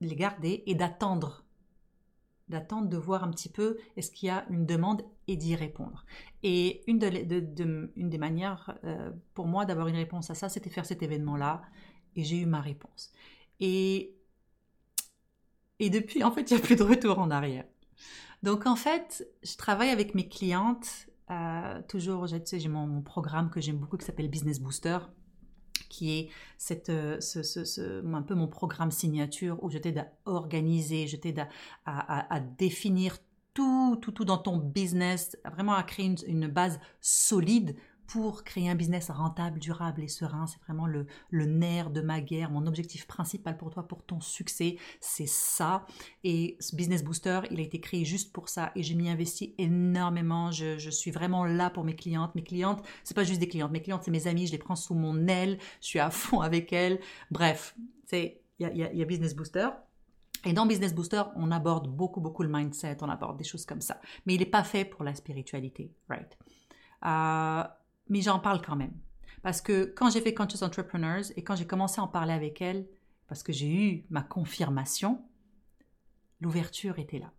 de 0.00 0.08
les 0.08 0.16
garder 0.16 0.62
et 0.66 0.74
d'attendre. 0.74 1.44
D'attendre 2.48 2.88
de 2.88 2.96
voir 2.96 3.24
un 3.24 3.30
petit 3.30 3.48
peu 3.48 3.78
est-ce 3.96 4.10
qu'il 4.10 4.26
y 4.26 4.30
a 4.30 4.46
une 4.50 4.66
demande 4.66 5.02
et 5.26 5.36
d'y 5.36 5.56
répondre. 5.56 6.04
Et 6.42 6.84
une, 6.90 7.02
une 7.96 8.10
des 8.10 8.18
manières 8.18 8.78
euh, 8.84 9.10
pour 9.32 9.46
moi 9.46 9.64
d'avoir 9.64 9.88
une 9.88 9.96
réponse 9.96 10.30
à 10.30 10.34
ça, 10.34 10.48
c'était 10.48 10.70
faire 10.70 10.84
cet 10.84 11.02
événement-là. 11.02 11.62
Et 12.16 12.22
j'ai 12.22 12.36
eu 12.36 12.46
ma 12.46 12.60
réponse. 12.60 13.12
Et, 13.60 14.14
et 15.78 15.90
depuis, 15.90 16.22
en 16.22 16.30
fait, 16.30 16.50
il 16.50 16.54
n'y 16.54 16.60
a 16.60 16.64
plus 16.64 16.76
de 16.76 16.82
retour 16.82 17.18
en 17.18 17.30
arrière. 17.30 17.64
Donc, 18.42 18.66
en 18.66 18.76
fait, 18.76 19.26
je 19.42 19.56
travaille 19.56 19.88
avec 19.88 20.14
mes 20.14 20.28
clientes 20.28 21.08
euh, 21.30 21.80
toujours, 21.88 22.26
j'ai 22.26 22.68
mon, 22.68 23.02
programme 23.02 23.50
que 23.50 23.60
j'aime 23.60 23.78
beaucoup 23.78 23.96
qui 23.96 24.04
s'appelle 24.04 24.28
Business 24.28 24.60
Booster, 24.60 24.98
qui 25.88 26.18
est 26.18 26.28
cette, 26.58 26.90
euh, 26.90 27.20
ce, 27.20 28.04
un 28.06 28.22
peu 28.22 28.34
mon 28.34 28.48
programme 28.48 28.90
signature 28.90 29.62
où 29.62 29.70
je 29.70 29.78
t'aide 29.78 29.98
à 29.98 30.12
organiser, 30.26 31.06
je 31.06 31.16
t'aide 31.16 31.46
à, 31.86 32.34
à, 32.34 32.40
définir 32.40 33.18
tout, 33.54 33.96
tout, 34.02 34.12
tout 34.12 34.24
dans 34.24 34.38
ton 34.38 34.58
business, 34.58 35.36
vraiment 35.50 35.74
à 35.74 35.82
créer 35.82 36.14
une 36.26 36.48
base 36.48 36.80
solide 37.00 37.76
pour 38.06 38.44
créer 38.44 38.68
un 38.68 38.74
business 38.74 39.10
rentable, 39.10 39.58
durable 39.58 40.02
et 40.02 40.08
serein. 40.08 40.46
C'est 40.46 40.60
vraiment 40.62 40.86
le, 40.86 41.06
nerf 41.32 41.90
de 41.90 42.00
ma 42.00 42.20
guerre, 42.20 42.50
mon 42.50 42.66
objectif 42.66 43.06
principal 43.06 43.56
pour 43.56 43.70
toi, 43.70 43.86
pour 43.86 44.02
ton 44.04 44.20
succès, 44.20 44.76
c'est 45.00 45.26
ça. 45.26 45.86
Et 46.22 46.56
ce 46.60 46.76
Business 46.76 47.02
Booster, 47.02 47.40
il 47.50 47.60
a 47.60 47.62
été 47.62 47.80
créé 47.80 48.04
juste 48.04 48.32
pour 48.32 48.48
ça 48.48 48.72
et 48.74 48.82
je 48.82 48.94
m'y 48.94 49.08
investis 49.08 49.50
énormément. 49.58 50.50
Je, 50.50 50.90
suis 50.90 51.10
vraiment 51.10 51.44
là 51.44 51.70
pour 51.70 51.84
mes 51.84 51.96
clientes. 51.96 52.34
Mes 52.34 52.44
clientes, 52.44 52.82
c'est 53.02 53.14
pas 53.14 53.24
juste 53.24 53.40
des 53.40 53.48
clientes, 53.48 53.72
mes 53.72 53.82
clientes, 53.82 54.02
c'est 54.04 54.10
mes 54.10 54.26
amies, 54.26 54.46
je 54.46 54.52
les 54.52 54.58
prends 54.58 54.76
sous 54.76 54.94
mon 54.94 55.26
aile, 55.26 55.58
je 55.80 55.86
suis 55.86 55.98
à 55.98 56.10
fond 56.10 56.40
avec 56.40 56.72
elles. 56.72 57.00
Bref, 57.30 57.74
il 58.12 58.32
y 58.58 59.02
a, 59.02 59.04
Business 59.04 59.34
Booster. 59.34 59.68
Et 60.46 60.52
dans 60.52 60.66
Business 60.66 60.94
Booster, 60.94 61.22
on 61.36 61.50
aborde 61.50 61.88
beaucoup, 61.88 62.20
beaucoup 62.20 62.42
le 62.42 62.50
mindset, 62.50 62.98
on 63.00 63.08
aborde 63.08 63.38
des 63.38 63.44
choses 63.44 63.64
comme 63.64 63.80
ça. 63.80 64.00
Mais 64.26 64.34
il 64.34 64.40
n'est 64.40 64.46
pas 64.46 64.62
fait 64.62 64.84
pour 64.84 65.02
la 65.02 65.14
spiritualité, 65.14 65.90
right? 66.08 66.36
Euh, 67.06 67.64
mais 68.08 68.20
j'en 68.20 68.38
parle 68.38 68.62
quand 68.62 68.76
même. 68.76 68.94
Parce 69.42 69.60
que 69.60 69.84
quand 69.84 70.10
j'ai 70.10 70.20
fait 70.20 70.34
Conscious 70.34 70.64
Entrepreneurs 70.64 71.24
et 71.36 71.44
quand 71.44 71.56
j'ai 71.56 71.66
commencé 71.66 72.00
à 72.00 72.04
en 72.04 72.08
parler 72.08 72.32
avec 72.32 72.62
elle, 72.62 72.86
parce 73.28 73.42
que 73.42 73.52
j'ai 73.52 73.72
eu 73.72 74.04
ma 74.10 74.22
confirmation, 74.22 75.20
l'ouverture 76.40 76.98
était 76.98 77.18
là. 77.18 77.30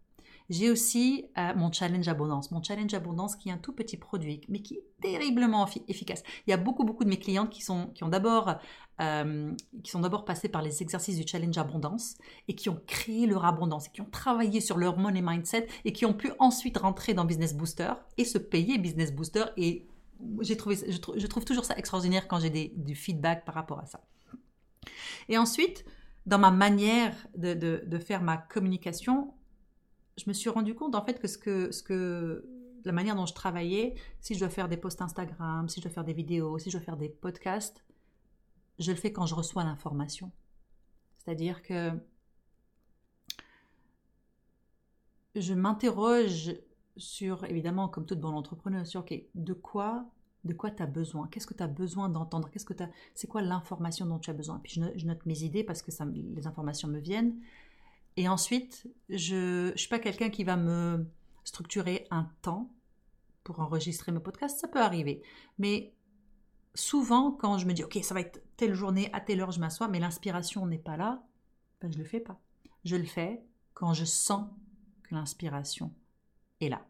J'ai 0.49 0.69
aussi 0.69 1.25
euh, 1.37 1.53
mon 1.55 1.71
challenge 1.71 2.07
abondance. 2.07 2.51
Mon 2.51 2.61
challenge 2.61 2.93
abondance 2.93 3.35
qui 3.35 3.49
est 3.49 3.51
un 3.51 3.57
tout 3.57 3.73
petit 3.73 3.97
produit, 3.97 4.41
mais 4.47 4.59
qui 4.59 4.75
est 4.75 4.83
terriblement 5.01 5.67
efficace. 5.87 6.21
Il 6.45 6.51
y 6.51 6.53
a 6.53 6.57
beaucoup, 6.57 6.83
beaucoup 6.83 7.03
de 7.03 7.09
mes 7.09 7.17
clientes 7.17 7.49
qui 7.49 7.63
sont, 7.63 7.87
qui 7.95 8.03
ont 8.03 8.09
d'abord, 8.09 8.53
euh, 9.01 9.51
qui 9.83 9.89
sont 9.89 10.01
d'abord 10.01 10.23
passées 10.23 10.49
par 10.49 10.61
les 10.61 10.83
exercices 10.83 11.17
du 11.17 11.27
challenge 11.27 11.57
abondance 11.57 12.15
et 12.47 12.53
qui 12.53 12.69
ont 12.69 12.79
créé 12.85 13.25
leur 13.25 13.45
abondance 13.45 13.87
et 13.87 13.89
qui 13.89 14.01
ont 14.01 14.09
travaillé 14.11 14.61
sur 14.61 14.77
leur 14.77 14.97
money 14.97 15.23
mindset 15.23 15.67
et 15.83 15.93
qui 15.93 16.05
ont 16.05 16.13
pu 16.13 16.31
ensuite 16.37 16.77
rentrer 16.77 17.15
dans 17.15 17.25
Business 17.25 17.55
Booster 17.55 17.93
et 18.17 18.25
se 18.25 18.37
payer 18.37 18.77
Business 18.77 19.11
Booster 19.11 19.45
et 19.57 19.87
j'ai 20.41 20.57
trouvé, 20.57 20.75
je, 20.75 21.27
trouve 21.27 21.45
toujours 21.45 21.65
ça 21.65 21.77
extraordinaire 21.77 22.27
quand 22.27 22.39
j'ai 22.39 22.73
du 22.75 22.95
feedback 22.95 23.45
par 23.45 23.55
rapport 23.55 23.79
à 23.79 23.85
ça. 23.85 24.01
Et 25.29 25.37
ensuite, 25.37 25.85
dans 26.25 26.39
ma 26.39 26.51
manière 26.51 27.15
de, 27.35 27.97
faire 27.99 28.21
ma 28.21 28.37
communication, 28.37 29.33
je 30.17 30.25
me 30.27 30.33
suis 30.33 30.49
rendu 30.49 30.75
compte 30.75 30.95
en 30.95 31.05
fait 31.05 31.19
que 31.19 32.45
la 32.85 32.91
manière 32.91 33.15
dont 33.15 33.25
je 33.25 33.33
travaillais, 33.33 33.95
si 34.21 34.35
je 34.35 34.39
dois 34.39 34.49
faire 34.49 34.69
des 34.69 34.77
posts 34.77 35.01
Instagram, 35.01 35.67
si 35.67 35.79
je 35.79 35.85
dois 35.85 35.93
faire 35.93 36.03
des 36.03 36.13
vidéos, 36.13 36.59
si 36.59 36.69
je 36.69 36.77
dois 36.77 36.85
faire 36.85 36.97
des 36.97 37.09
podcasts, 37.09 37.83
je 38.79 38.91
le 38.91 38.97
fais 38.97 39.11
quand 39.11 39.25
je 39.25 39.35
reçois 39.35 39.63
l'information. 39.63 40.31
C'est-à-dire 41.17 41.63
que 41.63 41.91
je 45.35 45.53
m'interroge 45.53 46.53
sur, 46.97 47.43
évidemment, 47.45 47.87
comme 47.89 48.05
toute 48.05 48.19
bonne 48.19 48.35
entrepreneur, 48.35 48.85
sur 48.85 49.05
de 49.35 49.53
quoi 49.53 50.05
de 50.45 50.53
quoi 50.53 50.71
tu 50.71 50.83
as 50.83 50.85
besoin, 50.85 51.27
qu'est-ce 51.27 51.47
que 51.47 51.55
tu 51.55 51.63
as 51.63 51.67
besoin 51.67 52.07
d'entendre, 52.07 52.49
qu'est-ce 52.49 52.65
que 52.65 52.75
c'est 53.15 53.27
quoi 53.27 53.41
l'information 53.41 54.05
dont 54.05 54.19
tu 54.19 54.29
as 54.29 54.33
besoin? 54.33 54.59
Puis 54.59 54.79
je 54.95 55.05
note, 55.05 55.25
mes 55.25 55.43
idées 55.43 55.63
parce 55.63 55.81
que 55.81 55.91
ça, 55.91 56.05
les 56.05 56.47
informations 56.47 56.87
me 56.87 56.99
viennent. 56.99 57.35
Et 58.15 58.29
ensuite, 58.29 58.87
je 59.09 59.71
ne 59.71 59.77
suis 59.77 59.89
pas 59.89 59.99
quelqu'un 59.99 60.29
qui 60.29 60.43
va 60.43 60.55
me 60.55 61.07
structurer 61.43 62.07
un 62.11 62.29
temps 62.41 62.71
pour 63.43 63.59
enregistrer 63.59 64.11
mes 64.11 64.19
podcasts, 64.19 64.59
ça 64.59 64.67
peut 64.67 64.81
arriver. 64.81 65.21
Mais 65.57 65.93
souvent, 66.73 67.31
quand 67.31 67.57
je 67.57 67.65
me 67.65 67.73
dis, 67.73 67.83
OK, 67.83 67.97
ça 68.01 68.13
va 68.13 68.21
être 68.21 68.41
telle 68.55 68.73
journée, 68.73 69.09
à 69.13 69.21
telle 69.21 69.41
heure, 69.41 69.51
je 69.51 69.59
m'assois, 69.59 69.87
mais 69.87 69.99
l'inspiration 69.99 70.65
n'est 70.65 70.77
pas 70.77 70.97
là, 70.97 71.23
ben, 71.81 71.91
je 71.91 71.97
ne 71.97 72.03
le 72.03 72.09
fais 72.09 72.19
pas. 72.19 72.39
Je 72.83 72.95
le 72.95 73.03
fais 73.03 73.43
quand 73.73 73.93
je 73.93 74.05
sens 74.05 74.47
que 75.03 75.13
l'inspiration 75.13 75.91
est 76.65 76.69
là. 76.69 76.85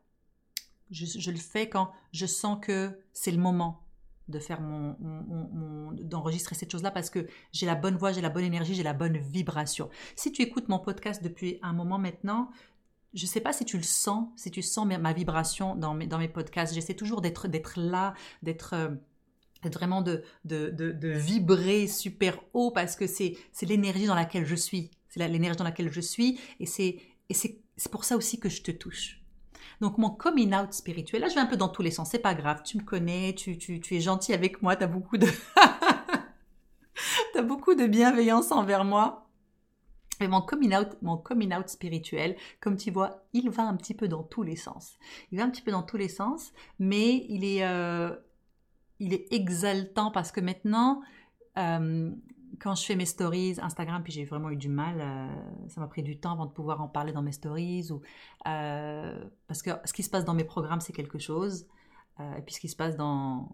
Je, 0.92 1.32
le 1.32 1.38
fais 1.38 1.68
quand 1.68 1.92
je 2.12 2.26
sens 2.26 2.60
que 2.62 3.00
c'est 3.12 3.32
le 3.32 3.40
moment 3.40 3.82
de 4.28 4.40
faire 4.40 4.62
mon, 4.62 5.92
d'enregistrer 5.94 6.56
cette 6.56 6.72
chose-là 6.72 6.92
parce 6.92 7.10
que 7.10 7.28
j'ai 7.52 7.66
la 7.66 7.76
bonne 7.76 7.96
voix, 7.96 8.12
j'ai 8.12 8.22
la 8.22 8.30
bonne 8.30 8.44
énergie, 8.44 8.76
j'ai 8.76 8.84
la 8.84 8.94
bonne 8.94 9.18
vibration. 9.18 9.90
Si 10.16 10.32
tu 10.32 10.42
écoutes 10.42 10.68
mon 10.68 10.80
podcast 10.80 11.24
depuis 11.24 11.60
un 11.62 11.74
moment 11.74 11.98
maintenant, 11.98 12.50
je 13.14 13.24
ne 13.24 13.28
sais 13.28 13.42
pas 13.42 13.54
si 13.54 13.66
tu 13.66 13.78
le 13.78 13.84
sens, 13.84 14.28
si 14.36 14.52
tu 14.52 14.62
sens 14.62 14.86
ma 14.86 15.14
vibration 15.14 15.76
dans 15.76 15.94
mes, 15.94 16.28
podcasts. 16.28 16.74
J'essaie 16.74 16.96
toujours 16.96 17.22
d'être 17.22 17.48
là, 17.80 18.14
d'être 18.44 18.74
euh, 18.74 18.90
vraiment 19.70 20.02
de, 20.02 20.24
de, 20.44 20.70
de, 20.70 21.10
vibrer 21.10 21.88
super 21.88 22.40
haut 22.54 22.72
parce 22.72 22.96
que 22.96 23.08
c'est 23.08 23.38
l'énergie 23.62 24.06
dans 24.06 24.16
laquelle 24.16 24.46
je 24.46 24.56
suis. 24.56 24.92
C'est 25.10 25.26
l'énergie 25.28 25.58
dans 25.58 25.64
laquelle 25.64 25.92
je 25.92 26.02
suis 26.02 26.40
et 26.60 26.66
c'est 26.66 27.00
pour 27.90 28.04
ça 28.04 28.18
aussi 28.18 28.40
que 28.40 28.50
je 28.50 28.62
te 28.62 28.72
touche. 28.72 29.25
Donc 29.82 29.98
mon 29.98 30.10
coming 30.10 30.56
out 30.56 30.74
spirituel, 30.74 31.22
là 31.22 31.28
je 31.28 31.36
vais 31.36 31.42
un 31.42 31.46
peu 31.46 31.58
dans 31.58 31.70
tous 31.70 31.82
les 31.82 31.92
sens, 31.92 32.10
c'est 32.12 32.20
pas 32.20 32.36
grave, 32.36 32.62
tu 32.64 32.78
me 32.78 32.84
connais, 32.84 33.34
tu, 33.34 33.58
tu, 33.58 33.80
tu 33.80 33.96
es 33.96 34.00
gentil 34.00 34.34
avec 34.34 34.62
moi, 34.62 34.76
tu 34.76 34.84
as 34.84 34.88
beaucoup 34.88 35.18
de... 35.18 35.28
as 37.36 37.42
beaucoup 37.42 37.76
de 37.76 37.88
bienveillance 37.88 38.52
envers 38.52 38.86
moi. 38.86 39.30
Et 40.22 40.28
mon 40.28 40.42
coming 40.42 40.74
out, 40.74 40.88
mon 41.02 41.18
coming 41.18 41.54
out 41.54 41.68
spirituel, 41.68 42.38
comme 42.62 42.78
tu 42.78 42.90
vois, 42.90 43.26
il 43.34 43.50
va 43.50 43.64
un 43.64 43.76
petit 43.76 43.94
peu 43.94 44.08
dans 44.08 44.24
tous 44.24 44.44
les 44.44 44.56
sens. 44.56 44.98
Il 45.32 45.40
va 45.40 45.44
un 45.44 45.50
petit 45.50 45.62
peu 45.62 45.72
dans 45.72 45.84
tous 45.84 45.98
les 45.98 46.08
sens, 46.08 46.54
mais 46.80 47.26
il 47.28 47.44
est, 47.44 47.66
euh, 47.66 48.16
il 49.00 49.14
est 49.14 49.32
exaltant 49.34 50.12
parce 50.12 50.32
que 50.32 50.40
maintenant, 50.40 51.02
euh, 51.58 52.12
quand 52.60 52.76
je 52.76 52.86
fais 52.86 52.96
mes 52.96 53.06
stories 53.06 53.56
Instagram, 53.62 54.04
puis 54.04 54.14
j'ai 54.14 54.26
vraiment 54.26 54.50
eu 54.50 54.56
du 54.56 54.70
mal, 54.70 55.00
euh, 55.00 55.68
ça 55.70 55.82
m'a 55.82 55.88
pris 55.88 56.04
du 56.04 56.18
temps 56.18 56.34
avant 56.34 56.46
de 56.46 56.52
pouvoir 56.52 56.82
en 56.82 56.88
parler 56.88 57.12
dans 57.12 57.22
mes 57.22 57.32
stories, 57.32 57.92
ou, 57.92 58.02
euh, 58.48 59.24
parce 59.48 59.62
que 59.62 59.72
ce 59.86 59.94
qui 59.94 60.04
se 60.04 60.10
passe 60.10 60.26
dans 60.26 60.34
mes 60.34 60.44
programmes, 60.44 60.82
c'est 60.82 60.94
quelque 60.94 61.20
chose, 61.20 61.68
euh, 62.20 62.36
et 62.36 62.42
puis 62.42 62.56
ce 62.56 62.60
qui 62.60 62.70
se 62.70 62.76
passe 62.76 62.96
dans, 62.96 63.50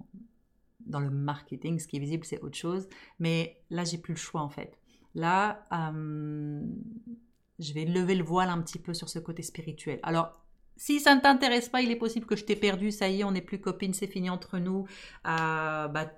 dans 0.81 0.99
le 0.99 1.09
marketing, 1.09 1.79
ce 1.79 1.87
qui 1.87 1.97
est 1.97 1.99
visible, 1.99 2.25
c'est 2.25 2.41
autre 2.41 2.57
chose. 2.57 2.87
Mais 3.19 3.61
là, 3.69 3.83
j'ai 3.83 3.97
plus 3.97 4.13
le 4.13 4.19
choix 4.19 4.41
en 4.41 4.49
fait. 4.49 4.77
Là, 5.13 5.65
je 7.59 7.73
vais 7.73 7.85
lever 7.85 8.15
le 8.15 8.23
voile 8.23 8.49
un 8.49 8.61
petit 8.61 8.79
peu 8.79 8.93
sur 8.93 9.09
ce 9.09 9.19
côté 9.19 9.43
spirituel. 9.43 9.99
Alors, 10.03 10.37
si 10.77 10.99
ça 10.99 11.13
ne 11.15 11.21
t'intéresse 11.21 11.69
pas, 11.69 11.81
il 11.81 11.91
est 11.91 11.97
possible 11.97 12.25
que 12.25 12.35
je 12.35 12.45
t'ai 12.45 12.55
perdu, 12.55 12.91
ça 12.91 13.09
y 13.09 13.19
est, 13.19 13.23
on 13.23 13.31
n'est 13.31 13.41
plus 13.41 13.59
copines, 13.59 13.93
c'est 13.93 14.07
fini 14.07 14.29
entre 14.29 14.57
nous, 14.57 14.87
bah, 15.23 16.11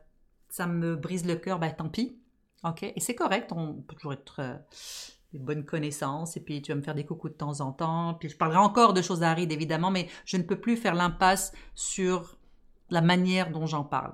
ça 0.50 0.68
me 0.68 0.96
brise 0.96 1.26
le 1.26 1.36
cœur, 1.36 1.58
bah 1.58 1.72
tant 1.72 1.90
pis. 1.90 2.16
OK? 2.64 2.84
Et 2.84 3.00
c'est 3.00 3.16
correct, 3.16 3.52
on 3.52 3.74
peut 3.74 3.96
toujours 3.96 4.14
être 4.14 4.40
euh, 4.40 4.58
bonnes 5.34 5.66
connaissances, 5.66 6.38
et 6.38 6.40
puis 6.40 6.62
tu 6.62 6.72
vas 6.72 6.78
me 6.78 6.82
faire 6.82 6.96
des 6.96 7.06
coucous 7.06 7.30
de 7.30 7.34
temps 7.34 7.62
en 7.62 7.72
temps, 7.72 8.16
puis 8.20 8.30
je 8.30 8.38
parlerai 8.38 8.60
encore 8.60 8.94
de 8.94 9.02
choses 9.02 9.24
arides, 9.24 9.52
évidemment, 9.52 9.92
mais 9.92 10.08
je 10.26 10.38
ne 10.38 10.44
peux 10.44 10.60
plus 10.60 10.78
faire 10.78 10.96
l'impasse 10.96 11.52
sur 11.76 12.38
la 12.90 13.02
manière 13.02 13.52
dont 13.52 13.66
j'en 13.66 13.84
parle. 13.84 14.14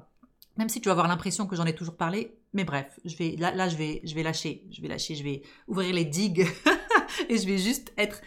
Même 0.58 0.70
si 0.70 0.82
tu 0.82 0.89
vas 0.89 0.94
avoir 0.94 1.08
l'impression 1.08 1.48
que 1.48 1.56
j'en 1.56 1.65
ai 1.65 1.75
toujours 1.75 1.96
parlé, 1.96 2.38
mais 2.53 2.63
bref, 2.63 3.00
je 3.06 3.15
vais, 3.15 3.36
là, 3.38 3.51
là 3.53 3.70
je, 3.70 3.77
vais, 3.77 4.01
je 4.03 4.15
vais 4.15 4.24
lâcher, 4.24 4.65
je 4.72 4.82
vais 4.82 4.88
lâcher, 4.88 5.15
je 5.15 5.24
vais 5.24 5.41
ouvrir 5.68 5.94
les 5.94 6.06
digues, 6.06 6.48
et 7.29 7.38
je 7.38 7.46
vais 7.46 7.58
juste 7.58 7.94
être 7.98 8.22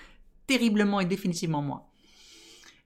terriblement 0.47 1.01
et 1.01 1.05
définitivement 1.05 1.63
moi. 1.63 1.89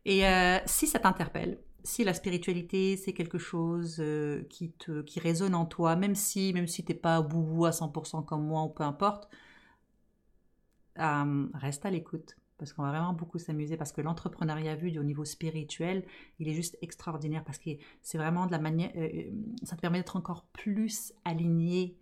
Et 0.05 0.27
euh, 0.27 0.59
si 0.67 0.87
ça 0.87 1.01
t'interpelle, 1.01 1.59
si 1.87 2.05
la 2.05 2.15
spiritualité 2.15 2.97
c'est 2.97 3.13
quelque 3.13 3.39
chose 3.39 3.97
euh, 4.01 4.43
qui 4.51 4.73
te 4.73 5.03
qui 5.03 5.21
résonne 5.21 5.55
en 5.55 5.67
toi, 5.67 5.97
même 5.97 6.15
si 6.15 6.53
même 6.53 6.67
si 6.67 6.85
t'es 6.85 6.95
pas 6.95 7.23
boubou 7.23 7.65
à 7.67 7.71
100% 7.71 8.25
comme 8.25 8.45
moi 8.47 8.65
ou 8.65 8.69
peu 8.69 8.83
importe, 8.83 9.29
euh, 10.99 11.47
reste 11.55 11.87
à 11.87 11.91
l'écoute. 11.91 12.37
Parce 12.59 12.73
qu'on 12.73 12.83
va 12.83 12.89
vraiment 12.91 13.13
beaucoup 13.13 13.39
s'amuser 13.39 13.77
parce 13.77 13.93
que 13.93 14.01
l'entrepreneuriat 14.01 14.77
vu 14.77 14.99
au 14.99 15.03
niveau 15.03 15.27
spirituel, 15.27 16.07
il 16.39 16.49
est 16.49 16.55
juste 16.55 16.79
extraordinaire 16.81 17.45
parce 17.45 17.59
que 17.59 17.71
c'est 18.01 18.17
vraiment 18.17 18.47
de 18.47 18.53
la 18.53 18.59
manière, 18.59 18.91
euh, 18.97 19.31
ça 19.63 19.77
te 19.77 19.81
permet 19.83 19.99
d'être 19.99 20.17
encore 20.17 20.47
plus 20.53 21.13
aligné 21.25 21.99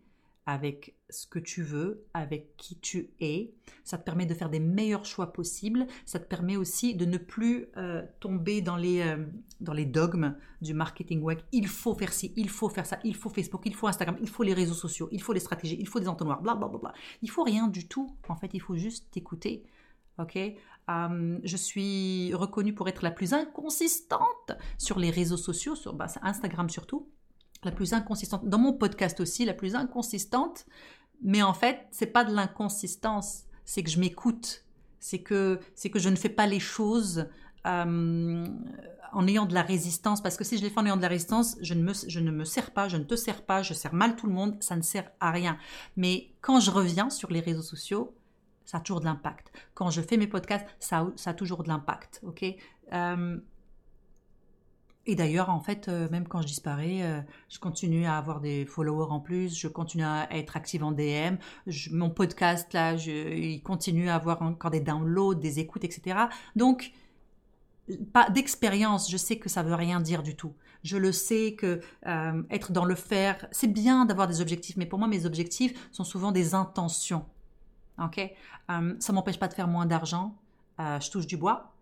avec 0.47 0.95
ce 1.09 1.27
que 1.27 1.39
tu 1.39 1.63
veux, 1.63 2.05
avec 2.13 2.57
qui 2.57 2.79
tu 2.79 3.11
es. 3.21 3.55
Ça 3.83 3.97
te 3.97 4.05
permet 4.05 4.27
de 4.27 4.35
faire 4.35 4.51
des 4.51 4.61
meilleurs 4.61 5.05
choix 5.05 5.33
possibles. 5.33 5.87
Ça 6.05 6.19
te 6.19 6.27
permet 6.27 6.57
aussi 6.57 6.95
de 6.95 7.05
ne 7.07 7.17
plus 7.17 7.67
euh, 7.77 8.03
tomber 8.21 8.61
dans 8.61 8.77
les, 8.77 9.01
euh, 9.01 9.25
dans 9.61 9.73
les 9.73 9.87
dogmes 9.87 10.37
du 10.61 10.75
marketing 10.75 11.23
web. 11.23 11.39
Il 11.53 11.67
faut 11.67 11.95
faire 11.95 12.13
ci, 12.13 12.33
il 12.37 12.51
faut 12.51 12.69
faire 12.69 12.87
ça, 12.87 12.99
il 13.05 13.17
faut 13.17 13.31
Facebook, 13.31 13.63
il 13.65 13.75
faut 13.75 13.87
Instagram, 13.87 14.17
il 14.21 14.29
faut 14.29 14.43
les 14.43 14.55
réseaux 14.55 14.75
sociaux, 14.75 15.09
il 15.13 15.23
faut 15.23 15.35
des 15.35 15.41
stratégies, 15.41 15.77
il 15.79 15.89
faut 15.89 16.01
des 16.01 16.09
entonnoirs, 16.09 16.43
bla 16.43 16.55
bla 16.55 16.69
bla 16.69 16.79
bla. 16.79 16.95
Il 17.23 17.31
faut 17.31 17.43
rien 17.43 17.69
du 17.69 17.89
tout. 17.89 18.15
En 18.29 18.37
fait, 18.37 18.51
il 18.53 18.61
faut 18.61 18.77
juste 18.77 19.11
t'écouter. 19.11 19.65
Ok, 20.19 20.37
euh, 20.37 21.39
je 21.43 21.57
suis 21.57 22.33
reconnue 22.35 22.73
pour 22.73 22.89
être 22.89 23.03
la 23.03 23.11
plus 23.11 23.33
inconsistante 23.33 24.53
sur 24.79 24.99
les 24.99 25.11
réseaux 25.11 25.37
sociaux, 25.37 25.75
sur 25.75 25.93
bah, 25.95 26.07
Instagram 26.23 26.69
surtout 26.69 27.09
la 27.65 27.73
plus 27.73 27.93
inconsistante. 27.93 28.47
Dans 28.49 28.59
mon 28.59 28.73
podcast 28.73 29.21
aussi, 29.21 29.45
la 29.45 29.55
plus 29.55 29.75
inconsistante. 29.75 30.67
Mais 31.23 31.43
en 31.43 31.55
fait, 31.55 31.87
c'est 31.91 32.07
pas 32.07 32.25
de 32.25 32.35
l'inconsistance, 32.35 33.45
c'est 33.65 33.83
que 33.83 33.91
je 33.91 33.99
m'écoute. 33.99 34.65
C'est 35.01 35.21
que, 35.21 35.61
c'est 35.75 35.91
que 35.91 35.99
je 35.99 36.09
ne 36.09 36.17
fais 36.17 36.29
pas 36.29 36.47
les 36.47 36.61
choses 36.61 37.27
euh, 37.67 38.47
en 39.13 39.27
ayant 39.27 39.47
de 39.47 39.55
la 39.55 39.63
résistance. 39.63 40.23
Parce 40.23 40.37
que 40.37 40.45
si 40.45 40.59
je 40.59 40.63
les 40.63 40.71
fais 40.71 40.81
en 40.81 40.87
ayant 40.87 40.97
de 40.97 41.03
la 41.03 41.09
résistance, 41.09 41.57
je 41.61 41.75
ne, 41.75 41.83
me, 41.83 41.93
je 41.95 42.21
ne 42.21 42.31
me 42.31 42.45
sers 42.45 42.71
pas, 42.71 42.89
je 42.89 42.97
ne 42.97 43.05
te 43.05 43.17
sers 43.17 43.43
pas, 43.43 43.63
je 43.63 43.75
sers 43.75 43.95
mal 43.95 44.17
tout 44.17 44.27
le 44.27 44.33
monde, 44.33 44.57
ça 44.63 44.77
ne 44.77 44.83
sert 44.83 45.11
à 45.21 45.31
rien. 45.31 45.59
Mais 45.97 46.31
quand 46.41 46.61
je 46.61 46.71
reviens 46.71 47.11
sur 47.11 47.31
les 47.31 47.41
réseaux 47.41 47.63
sociaux, 47.63 48.15
ça 48.65 48.79
a 48.79 48.81
toujours 48.81 49.01
de 49.01 49.05
l'impact. 49.05 49.53
Quand 49.75 49.91
je 49.91 50.01
fais 50.01 50.17
mes 50.17 50.27
podcasts, 50.27 50.67
ça 50.79 51.07
ça 51.17 51.31
a 51.31 51.35
toujours 51.35 51.63
de 51.63 51.69
l'impact. 51.69 52.21
ok? 52.23 52.45
Euh, 52.93 53.39
et 55.07 55.17
d'ailleurs, 55.17 55.51
en 55.51 55.61
fait, 55.61 55.89
euh, 55.89 56.09
même 56.11 56.27
quand 56.27 56.41
je 56.41 56.47
disparais, 56.47 57.03
euh, 57.03 57.21
je 57.51 57.59
continue 57.59 58.07
à 58.07 58.17
avoir 58.17 58.41
des 58.41 58.65
followers 58.65 59.11
en 59.11 59.21
plus, 59.21 59.57
je 59.57 59.69
continue 59.69 60.05
à 60.05 60.27
être 60.31 60.57
active 60.57 60.83
en 60.83 60.93
DM, 60.93 61.37
mon 61.91 62.09
podcast, 62.09 62.73
là, 62.73 62.95
il 62.95 63.63
continue 63.63 64.09
à 64.09 64.15
avoir 64.15 64.41
encore 64.41 64.71
des 64.71 64.81
downloads, 64.81 65.35
des 65.35 65.59
écoutes, 65.59 65.85
etc. 65.85 66.19
Donc, 66.57 66.93
pas 68.15 68.31
d'expérience, 68.31 69.11
je 69.11 69.19
sais 69.19 69.39
que 69.39 69.51
ça 69.51 69.63
veut 69.63 69.75
rien 69.75 70.01
dire 70.01 70.23
du 70.23 70.37
tout. 70.37 70.55
Je 70.85 70.97
le 70.97 71.13
sais 71.13 71.55
que 71.55 71.81
euh, 72.07 72.43
être 72.51 72.73
dans 72.73 72.87
le 72.87 72.95
faire, 72.95 73.47
c'est 73.53 73.69
bien 73.69 74.07
d'avoir 74.07 74.27
des 74.27 74.41
objectifs, 74.41 74.79
mais 74.79 74.87
pour 74.87 74.99
moi, 74.99 75.09
mes 75.09 75.27
objectifs 75.27 75.91
sont 75.93 76.05
souvent 76.05 76.33
des 76.33 76.55
intentions. 76.55 77.27
Ok, 78.03 78.21
ça 78.99 79.13
m'empêche 79.13 79.39
pas 79.39 79.47
de 79.47 79.55
faire 79.55 79.69
moins 79.69 79.87
d'argent. 79.87 80.35
je 80.79 81.11
touche 81.11 81.29
du 81.29 81.37
bois. 81.37 81.77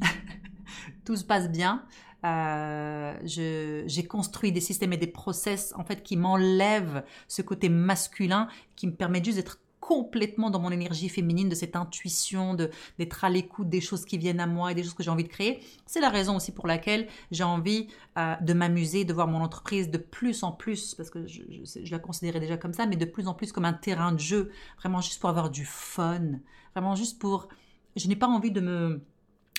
Tout 1.04 1.16
se 1.16 1.24
passe 1.24 1.50
bien. 1.50 1.82
Euh, 2.24 3.14
j'ai 3.24 4.06
construit 4.06 4.50
des 4.50 4.60
systèmes 4.60 4.92
et 4.92 4.96
des 4.96 5.06
process 5.06 5.72
en 5.76 5.84
fait 5.84 6.02
qui 6.02 6.16
m'enlèvent 6.16 7.04
ce 7.28 7.42
côté 7.42 7.68
masculin, 7.68 8.48
qui 8.76 8.86
me 8.86 8.92
permet 8.92 9.22
juste 9.22 9.36
d'être 9.36 9.60
complètement 9.88 10.50
dans 10.50 10.58
mon 10.58 10.70
énergie 10.70 11.08
féminine, 11.08 11.48
de 11.48 11.54
cette 11.54 11.74
intuition, 11.74 12.52
de 12.52 12.70
d'être 12.98 13.24
à 13.24 13.30
l'écoute 13.30 13.70
des 13.70 13.80
choses 13.80 14.04
qui 14.04 14.18
viennent 14.18 14.40
à 14.40 14.46
moi 14.46 14.72
et 14.72 14.74
des 14.74 14.82
choses 14.82 14.92
que 14.92 15.02
j'ai 15.02 15.10
envie 15.10 15.24
de 15.24 15.28
créer. 15.28 15.60
C'est 15.86 16.00
la 16.00 16.10
raison 16.10 16.36
aussi 16.36 16.52
pour 16.52 16.66
laquelle 16.66 17.08
j'ai 17.30 17.44
envie 17.44 17.88
euh, 18.18 18.34
de 18.42 18.52
m'amuser, 18.52 19.06
de 19.06 19.14
voir 19.14 19.28
mon 19.28 19.40
entreprise 19.40 19.88
de 19.88 19.96
plus 19.96 20.42
en 20.42 20.52
plus, 20.52 20.94
parce 20.94 21.08
que 21.08 21.26
je, 21.26 21.40
je, 21.64 21.90
la 21.90 21.98
considérais 21.98 22.40
déjà 22.40 22.58
comme 22.58 22.74
ça, 22.74 22.84
mais 22.84 22.96
de 22.96 23.06
plus 23.06 23.28
en 23.28 23.34
plus 23.34 23.50
comme 23.50 23.64
un 23.64 23.72
terrain 23.72 24.12
de 24.12 24.20
jeu, 24.20 24.50
vraiment 24.78 25.00
juste 25.00 25.20
pour 25.20 25.30
avoir 25.30 25.48
du 25.48 25.64
fun, 25.64 26.32
vraiment 26.74 26.94
juste 26.94 27.18
pour... 27.18 27.48
Je 27.96 28.08
n'ai 28.08 28.16
pas 28.16 28.28
envie 28.28 28.50
de 28.50 28.60
me 28.60 29.00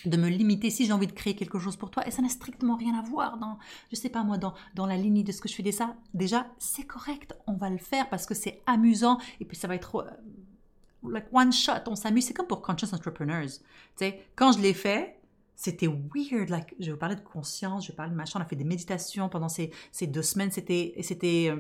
de 0.06 0.18
me 0.18 0.30
limiter 0.30 0.70
si 0.70 0.86
j'ai 0.86 0.94
envie 0.94 1.08
de 1.08 1.12
créer 1.12 1.36
quelque 1.36 1.60
chose 1.60 1.76
pour 1.76 1.92
toi. 1.92 2.08
Et 2.08 2.12
ça 2.12 2.22
n'a 2.22 2.30
strictement 2.30 2.76
rien 2.76 2.98
à 2.98 3.02
voir 3.02 3.38
dans 3.38 3.58
je 3.92 3.96
sais 3.96 4.10
pas 4.10 4.24
moi 4.24 4.38
dans, 4.38 4.54
dans 4.76 4.86
la 4.86 4.98
ligne 4.98 5.24
de 5.24 5.32
ce 5.32 5.42
que 5.42 5.50
je 5.50 5.56
fais. 5.56 5.72
Ça 5.72 5.96
déjà 6.14 6.48
c'est 6.58 6.84
correct. 6.86 7.36
On 7.48 7.54
va 7.54 7.70
le 7.70 7.78
faire 7.78 8.10
parce 8.10 8.26
que 8.26 8.34
c'est 8.34 8.62
amusant. 8.66 9.20
Et 9.40 9.46
puis 9.46 9.58
ça 9.58 9.68
va 9.68 9.76
être 9.76 9.96
euh, 9.96 11.10
like 11.10 11.28
one 11.32 11.52
shot. 11.52 11.88
On 11.88 11.96
s'amuse. 11.96 12.26
C'est 12.26 12.34
comme 12.34 12.48
pour 12.48 12.62
conscious 12.62 12.94
entrepreneurs. 12.94 13.46
Tu 13.46 13.60
sais 13.96 14.24
quand 14.36 14.52
je 14.52 14.60
l'ai 14.60 14.74
fait 14.74 15.16
c'était 15.56 15.88
weird. 15.88 16.50
Like 16.50 16.76
je 16.80 16.92
vous 16.92 16.98
parler 16.98 17.16
de 17.16 17.22
conscience 17.22 17.86
je 17.86 17.92
parler 17.92 18.12
de 18.12 18.18
machin. 18.18 18.40
On 18.40 18.44
a 18.44 18.46
fait 18.46 18.56
des 18.56 18.64
méditations 18.64 19.30
pendant 19.30 19.50
ces, 19.50 19.72
ces 19.92 20.08
deux 20.08 20.24
semaines. 20.24 20.52
C'était 20.52 20.96
c'était 21.02 21.54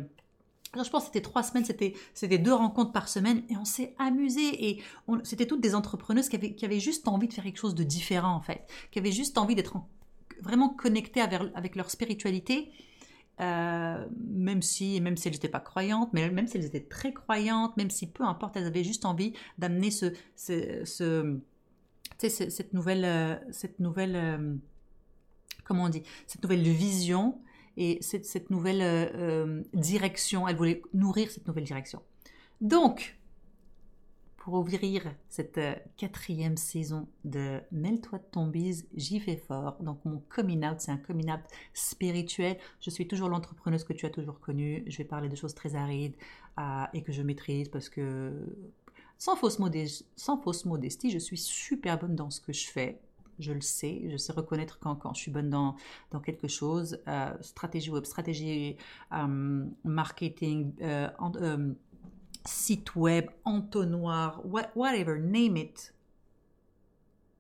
je 0.76 0.90
pense 0.90 1.04
que 1.04 1.08
c'était 1.08 1.22
trois 1.22 1.44
semaines, 1.44 1.66
c'était, 1.66 2.38
deux 2.38 2.54
rencontres 2.54 2.92
par 2.92 3.10
semaine 3.10 3.44
et 3.50 3.58
on 3.58 3.66
s'est 3.66 3.96
amusé 3.98 4.70
et 4.70 4.84
c'était 5.24 5.48
toutes 5.48 5.62
des 5.62 5.76
entrepreneuses 5.76 6.30
qui 6.30 6.66
avaient, 6.66 6.80
juste 6.80 7.08
envie 7.08 7.28
de 7.28 7.34
faire 7.34 7.44
quelque 7.44 7.58
chose 7.58 7.76
de 7.76 7.84
différent 7.84 8.34
en 8.34 8.42
fait, 8.42 8.68
qui 8.92 9.00
avaient 9.00 9.12
juste 9.12 9.38
envie 9.38 9.56
d'être 9.56 9.78
vraiment 10.42 10.70
connectées 10.70 11.22
avec, 11.22 11.76
leur 11.76 11.90
spiritualité, 11.90 12.72
euh, 13.42 14.06
même 14.28 14.62
si 14.62 15.02
même 15.02 15.18
si 15.18 15.28
elles 15.28 15.34
n'étaient 15.34 15.50
pas 15.50 15.60
croyantes, 15.60 16.10
mais 16.14 16.30
même 16.30 16.48
si 16.48 16.58
elles 16.58 16.66
étaient 16.66 16.86
très 16.86 17.14
croyantes, 17.14 17.76
même 17.78 17.90
si 17.90 18.08
peu 18.08 18.24
importe, 18.24 18.56
elles 18.58 18.68
avaient 18.68 18.84
juste 18.84 19.06
envie 19.06 19.34
d'amener 19.58 19.92
ce, 19.92 20.14
ce, 20.36 20.84
ce 20.86 21.40
cette 22.18 22.74
nouvelle, 22.74 23.06
euh, 23.06 23.36
cette 23.52 23.80
nouvelle, 23.80 24.16
euh, 24.16 24.56
comment 25.64 25.86
on 25.86 25.90
dit, 25.90 26.04
cette 26.28 26.44
nouvelle 26.44 26.64
vision 26.64 27.40
et 27.80 27.98
cette, 28.02 28.50
nouvelle 28.50 28.82
euh, 28.82 29.08
euh, 29.16 29.64
direction, 29.74 30.48
elle 30.48 30.58
voulait 30.58 30.82
nourrir 30.94 31.32
cette 31.32 31.48
nouvelle 31.48 31.64
direction. 31.64 32.02
Donc, 32.60 33.18
pour 34.36 34.56
ouvrir 34.56 35.02
cette 35.30 35.58
euh, 35.58 35.76
quatrième 35.96 36.58
saison 36.58 37.08
de 37.24 37.62
Mêle-toi 37.72 38.20
de 38.20 38.24
ton 38.32 38.48
bise, 38.48 38.86
j'y 38.96 39.22
fais 39.22 39.38
fort. 39.38 39.78
Donc 39.80 40.04
mon 40.04 40.22
coming 40.28 40.66
out, 40.66 40.82
c'est 40.82 40.92
un 40.92 40.98
coming 40.98 41.32
out 41.32 41.40
spirituel. 41.74 42.58
Je 42.82 42.90
suis 42.90 43.08
toujours 43.08 43.30
l'entrepreneuse 43.30 43.86
que 43.86 43.94
tu 43.94 44.06
as 44.06 44.10
toujours 44.10 44.42
connue. 44.42 44.84
Je 44.88 44.98
vais 44.98 45.06
parler 45.06 45.30
de 45.30 45.36
choses 45.38 45.56
très 45.56 45.76
arides 45.76 46.16
et 46.94 47.04
que 47.04 47.14
je 47.14 47.22
maîtrise 47.22 47.70
parce 47.70 47.88
que 47.88 48.34
sans 49.18 49.38
fausse, 49.38 49.58
sans 50.18 50.42
fausse 50.42 50.66
modestie, 50.66 51.10
je 51.10 51.20
suis 51.20 51.38
super 51.38 51.98
bonne 51.98 52.16
dans 52.16 52.30
ce 52.30 52.42
que 52.42 52.52
je 52.52 52.68
fais 52.68 53.00
je 53.40 53.54
le 53.54 53.62
sais, 53.62 54.04
je 54.10 54.18
sais 54.18 54.34
reconnaître 54.34 54.80
quand, 54.80 55.14
je 55.14 55.20
suis 55.20 55.32
bonne 55.32 55.50
dans, 55.50 55.76
quelque 56.24 56.48
chose, 56.48 57.00
euh, 57.08 57.34
stratégie 57.42 57.90
web, 57.90 58.06
stratégie 58.06 58.78
euh, 59.14 59.66
marketing, 59.84 60.74
euh, 60.82 61.74
site 62.46 62.96
web, 62.96 63.30
entonnoir, 63.46 64.42
whatever, 64.76 65.20
name 65.20 65.58
it. 65.58 65.94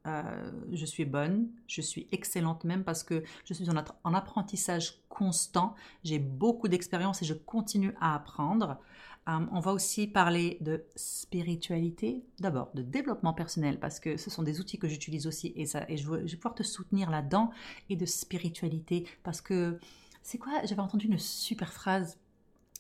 je 0.06 0.86
suis 0.86 1.06
bonne, 1.06 1.50
je 1.68 1.82
suis 1.82 2.08
excellente 2.12 2.63
même 2.63 2.84
parce 2.84 3.03
que 3.03 3.24
je 3.46 3.53
suis 3.53 3.68
en 3.70 4.13
apprentissage 4.13 4.96
constant, 5.10 5.75
j'ai 6.03 6.20
beaucoup 6.20 6.68
d'expérience 6.68 7.22
et 7.22 7.25
je 7.25 7.34
continue 7.34 7.94
à 8.00 8.15
apprendre. 8.15 8.79
Euh, 9.29 9.45
on 9.51 9.59
va 9.59 9.74
aussi 9.74 10.07
parler 10.07 10.57
de 10.62 10.83
spiritualité, 10.95 12.24
d'abord 12.39 12.71
de 12.74 12.81
développement 12.81 13.33
personnel, 13.33 13.79
parce 13.79 14.00
que 14.00 14.17
ce 14.17 14.29
sont 14.29 14.43
des 14.43 14.59
outils 14.59 14.79
que 14.79 14.88
j'utilise 14.88 15.27
aussi 15.27 15.53
et, 15.55 15.65
ça, 15.65 15.86
et 15.88 15.98
je, 15.98 16.09
vais 16.09 16.36
pouvoir 16.36 16.55
te 16.55 16.63
soutenir 16.63 17.09
là-dedans, 17.09 17.51
et 17.89 17.95
de 17.95 18.05
spiritualité, 18.05 19.07
parce 19.24 19.41
que 19.41 19.79
c'est 20.24 20.38
quoi 20.38 20.51
J'avais 20.63 20.81
entendu 20.81 21.07
une 21.07 21.19
super 21.19 21.71
phrase 21.71 22.17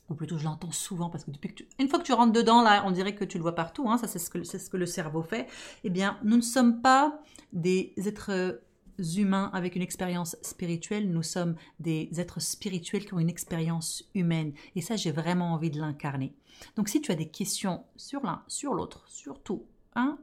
ou 0.09 0.15
plutôt 0.15 0.39
je 0.39 0.43
l'entends 0.43 0.71
souvent 0.71 1.11
parce 1.11 1.23
que 1.23 1.29
depuis 1.29 1.53
que 1.53 1.63
une 1.77 1.87
fois 1.87 1.99
que 1.99 2.03
tu 2.03 2.13
rentres 2.13 2.33
dedans 2.33 2.63
là, 2.63 2.83
on 2.87 2.91
dirait 2.91 3.13
que 3.13 3.23
tu 3.23 3.37
le 3.37 3.43
vois 3.43 3.53
partout. 3.53 3.87
Hein, 3.89 3.99
ça 3.99 4.07
c'est 4.07 4.17
ce 4.17 4.31
que 4.31 4.43
c'est 4.43 4.57
ce 4.57 4.67
que 4.67 4.77
le 4.77 4.87
cerveau 4.87 5.21
fait. 5.21 5.47
Eh 5.83 5.91
bien, 5.91 6.17
nous 6.23 6.35
ne 6.35 6.41
sommes 6.41 6.81
pas 6.81 7.21
des 7.53 7.93
êtres 7.97 8.59
humains 8.99 9.49
avec 9.53 9.75
une 9.75 9.81
expérience 9.81 10.35
spirituelle, 10.41 11.09
nous 11.09 11.23
sommes 11.23 11.55
des 11.79 12.09
êtres 12.17 12.41
spirituels 12.41 13.05
qui 13.05 13.13
ont 13.13 13.19
une 13.19 13.29
expérience 13.29 14.03
humaine. 14.13 14.53
Et 14.75 14.81
ça, 14.81 14.95
j'ai 14.95 15.11
vraiment 15.11 15.53
envie 15.53 15.69
de 15.69 15.79
l'incarner. 15.79 16.33
Donc 16.75 16.89
si 16.89 17.01
tu 17.01 17.11
as 17.11 17.15
des 17.15 17.29
questions 17.29 17.83
sur 17.95 18.21
l'un, 18.23 18.43
sur 18.47 18.73
l'autre, 18.73 19.05
sur 19.07 19.41
tout, 19.41 19.65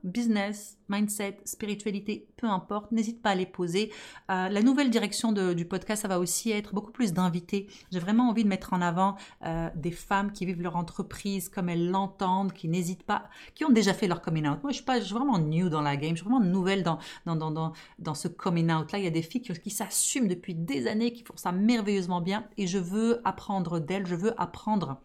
business, 0.05 0.79
mindset, 0.89 1.39
spiritualité, 1.45 2.29
peu 2.37 2.47
importe, 2.47 2.93
n'hésite 2.93 3.21
pas 3.21 3.31
à 3.31 3.35
les 3.35 3.47
poser. 3.47 3.93
Euh, 4.31 4.49
la 4.49 4.63
nouvelle 4.63 4.91
direction 4.91 5.33
du 5.33 5.65
podcast, 5.65 6.03
ça 6.03 6.09
va 6.09 6.19
aussi 6.19 6.51
être 6.51 6.75
beaucoup 6.75 6.93
plus 6.93 7.13
d'invités. 7.13 7.67
J'ai 7.93 7.99
vraiment 7.99 8.29
envie 8.29 8.45
de 8.45 8.49
mettre 8.49 8.73
en 8.73 8.81
avant 8.81 9.17
euh, 9.45 9.69
des 9.75 9.91
femmes 9.91 10.33
qui 10.33 10.47
vivent 10.47 10.63
leur 10.63 10.77
entreprise 10.77 11.49
comme 11.49 11.69
elles 11.69 11.91
l'entendent, 11.91 12.53
qui 12.53 12.69
n'hésitent 12.69 13.03
pas, 13.03 13.25
qui 13.55 13.65
ont 13.65 13.71
déjà 13.71 13.95
fait 13.95 14.07
leur 14.07 14.23
coming 14.23 14.47
out. 14.47 14.63
Moi, 14.63 14.71
je 14.71 14.77
suis 14.77 14.85
pas, 14.85 14.99
je 15.01 15.05
suis 15.05 15.15
vraiment 15.15 15.39
new 15.39 15.69
dans 15.69 15.83
la 15.83 15.97
game, 15.97 16.11
je 16.11 16.23
suis 16.23 16.29
vraiment 16.31 16.45
nouvelle 16.45 16.83
dans, 16.83 16.99
dans, 17.27 17.37
dans, 17.37 17.51
dans, 17.51 17.73
dans 17.99 18.15
ce 18.15 18.29
coming 18.29 18.71
out. 18.73 18.93
Là, 18.93 18.99
il 18.99 19.05
y 19.05 19.09
a 19.09 19.11
des 19.11 19.23
filles 19.23 19.43
qui 19.43 19.71
s'assument 19.71 20.29
depuis 20.29 20.55
des 20.55 20.87
années, 20.87 21.13
qui 21.13 21.25
font 21.25 21.37
ça 21.37 21.53
merveilleusement 21.53 22.21
bien 22.21 22.45
et 22.57 22.67
je 22.67 22.79
veux 22.79 23.21
apprendre 23.25 23.81
d'elles, 23.81 24.07
je 24.07 24.15
veux 24.15 24.41
apprendre 24.41 25.01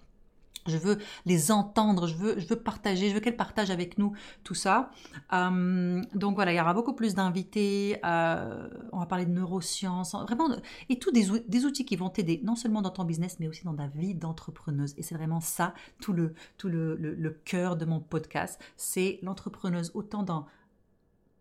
je 0.68 0.78
veux 0.78 1.00
les 1.26 1.52
entendre, 1.52 2.08
je 2.08 2.16
veux, 2.16 2.40
je 2.40 2.48
veux 2.48 2.56
partager, 2.56 3.10
je 3.10 3.16
veux 3.16 3.20
qu'elles 3.20 3.38
partagent 3.38 3.72
avec 3.72 3.98
nous 3.98 4.14
tout 4.44 4.54
ça. 4.54 4.92
Euh, 5.34 6.02
donc 6.14 6.36
voilà, 6.36 6.54
il 6.54 6.58
y 6.58 6.62
aura 6.62 6.74
beaucoup 6.74 6.94
plus 6.94 7.16
d'invités. 7.16 8.00
Euh, 8.06 8.70
on 8.92 9.00
va 9.00 9.06
parler 9.06 9.26
de 9.26 9.32
neurosciences, 9.32 10.14
vraiment, 10.14 10.50
et 10.90 11.00
tous 11.00 11.12
des, 11.12 11.66
outils 11.66 11.86
qui 11.86 11.96
vont 11.96 12.10
t'aider, 12.10 12.42
non 12.44 12.56
seulement 12.56 12.82
dans 12.82 12.92
ton 12.92 13.06
business, 13.06 13.38
mais 13.40 13.48
aussi 13.48 13.64
dans 13.64 13.76
ta 13.76 13.88
vie 13.88 14.14
d'entrepreneuse. 14.14 14.94
Et 14.98 15.04
c'est 15.04 15.16
vraiment 15.16 15.42
ça, 15.42 15.74
tout 16.02 16.14
le, 16.14 16.34
tout 16.58 16.70
le, 16.70 17.42
cœur 17.46 17.76
de 17.76 17.86
mon 17.86 18.00
podcast. 18.00 18.62
C'est 18.78 19.20
l'entrepreneuse, 19.24 19.92
autant 19.94 20.24
dans, 20.24 20.46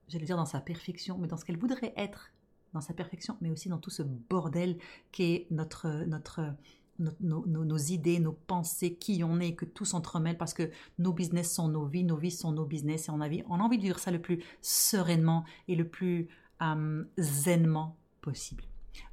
j'allais 0.09 0.25
dire 0.25 0.37
dans 0.37 0.47
sa 0.47 0.61
perfection, 0.61 1.19
mais 1.19 1.27
dans 1.27 1.37
ce 1.37 1.45
qu'elle 1.45 1.59
voudrait 1.59 1.93
être 1.97 2.33
dans 2.73 2.81
sa 2.81 2.95
perfection, 2.95 3.37
mais 3.41 3.51
aussi 3.51 3.69
dans 3.69 3.79
tout 3.79 3.91
ce 3.91 4.03
bordel 4.03 4.79
qui 5.11 5.25
est 5.25 5.47
notre, 5.51 5.89
notre, 6.07 6.55
nos, 7.01 7.77
idées, 7.77 8.19
nos 8.19 8.33
pensées, 8.33 8.95
qui 8.95 9.25
on 9.25 9.41
est, 9.41 9.55
que 9.55 9.65
tout 9.65 9.85
s'entremêle 9.85 10.37
parce 10.37 10.55
que 10.55 10.71
nos 10.99 11.13
business 11.13 11.53
sont 11.53 11.69
nos 11.69 11.87
vies, 11.87 12.05
nos 12.05 12.17
vies 12.17 12.31
sont 12.31 12.53
nos 12.53 12.65
business 12.65 13.09
et 13.09 13.11
on 13.11 13.21
a, 13.21 13.29
on 13.49 13.61
a 13.61 13.63
envie 13.63 13.79
de 13.79 13.83
vivre 13.83 13.99
ça 13.99 14.11
le 14.11 14.21
plus 14.21 14.43
sereinement 14.61 15.45
et 15.69 15.77
le 15.77 15.89
plus 15.89 16.29
euh, 16.63 17.05
zenement 17.19 17.97
possible. 18.21 18.65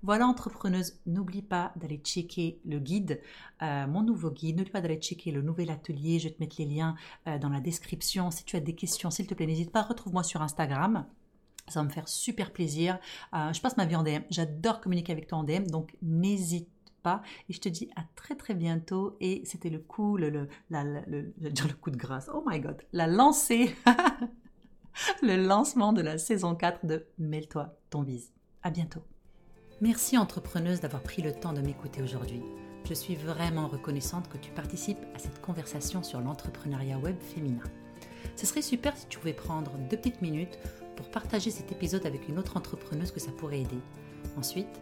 Voilà 0.04 0.28
entrepreneuse, 0.28 1.00
n'oublie 1.06 1.42
pas 1.42 1.72
d'aller 1.78 1.98
checker 1.98 2.60
le 2.66 2.80
guide, 2.80 3.22
euh, 3.62 3.88
mon 3.88 4.04
nouveau 4.04 4.32
guide, 4.32 4.58
n'oublie 4.58 4.72
pas 4.72 4.82
d'aller 4.82 4.98
checker 4.98 5.32
le 5.32 5.42
nouvel 5.42 5.70
atelier, 5.70 6.20
je 6.20 6.28
vais 6.28 6.34
te 6.34 6.42
mettre 6.42 6.58
les 6.60 6.66
liens 6.66 6.96
euh, 7.28 7.38
dans 7.38 7.50
la 7.50 7.62
description. 7.62 8.32
Si 8.32 8.44
tu 8.44 8.58
as 8.58 8.60
des 8.60 8.76
questions, 8.76 9.12
s'il 9.12 9.28
te 9.28 9.34
plaît, 9.34 9.46
n'hésite 9.46 9.72
pas, 9.72 9.84
retrouve-moi 9.84 10.24
sur 10.24 10.42
Instagram. 10.42 11.06
Ça 11.70 11.82
va 11.82 11.86
me 11.86 11.92
faire 11.92 12.08
super 12.08 12.52
plaisir. 12.52 12.98
je 13.34 13.60
passe 13.60 13.76
ma 13.76 13.86
vie 13.86 13.98
en 13.98 14.04
DM. 14.04 14.22
J'adore 14.30 14.80
communiquer 14.80 15.12
avec 15.12 15.28
toi 15.28 15.40
en 15.40 15.44
DM, 15.44 15.68
donc 15.68 15.98
n'hésite 16.02 16.70
et 17.50 17.54
je 17.54 17.60
te 17.60 17.70
dis 17.70 17.90
à 17.96 18.04
très 18.16 18.36
très 18.36 18.54
bientôt. 18.54 19.18
Et 19.20 19.42
c'était 19.46 19.70
le 19.70 19.80
coup, 19.80 20.18
le, 20.18 20.30
le, 20.30 20.48
le, 20.70 21.50
dire 21.50 21.68
le 21.68 21.74
coup 21.74 21.92
de 21.92 21.98
grâce. 21.98 22.30
Oh 22.34 22.44
my 22.46 22.60
god, 22.60 22.82
la 22.94 23.08
lancée, 23.08 23.76
le 25.22 25.36
lancement 25.36 25.94
de 25.94 26.02
la 26.02 26.18
saison 26.18 26.56
4 26.56 26.86
de 26.86 27.06
Mêle-toi 27.18 27.78
ton 27.90 28.04
bise. 28.04 28.32
À 28.64 28.70
bientôt. 28.70 29.02
Merci 29.80 30.18
entrepreneuse 30.18 30.82
d'avoir 30.82 31.04
pris 31.04 31.22
le 31.22 31.32
temps 31.32 31.54
de 31.54 31.62
m'écouter 31.62 32.02
aujourd'hui. 32.02 32.42
Je 32.90 32.94
suis 32.94 33.16
vraiment 33.16 33.68
reconnaissante 33.68 34.30
que 34.30 34.38
tu 34.38 34.52
participes 34.52 35.06
à 35.14 35.20
cette 35.20 35.42
conversation 35.42 36.04
sur 36.04 36.22
l'entrepreneuriat 36.22 36.98
web 36.98 37.20
féminin. 37.22 37.64
Ce 38.36 38.46
serait 38.46 38.62
super 38.62 38.96
si 38.96 39.08
tu 39.08 39.20
pouvais 39.20 39.34
prendre 39.34 39.72
deux 39.90 39.98
petites 39.98 40.22
minutes 40.22 40.58
pour 40.96 41.10
partager 41.12 41.52
cet 41.52 41.72
épisode 41.72 42.06
avec 42.06 42.28
une 42.28 42.40
autre 42.40 42.58
entrepreneuse 42.58 43.12
que 43.12 43.20
ça 43.20 43.32
pourrait 43.32 43.62
aider. 43.62 43.80
Ensuite, 44.38 44.82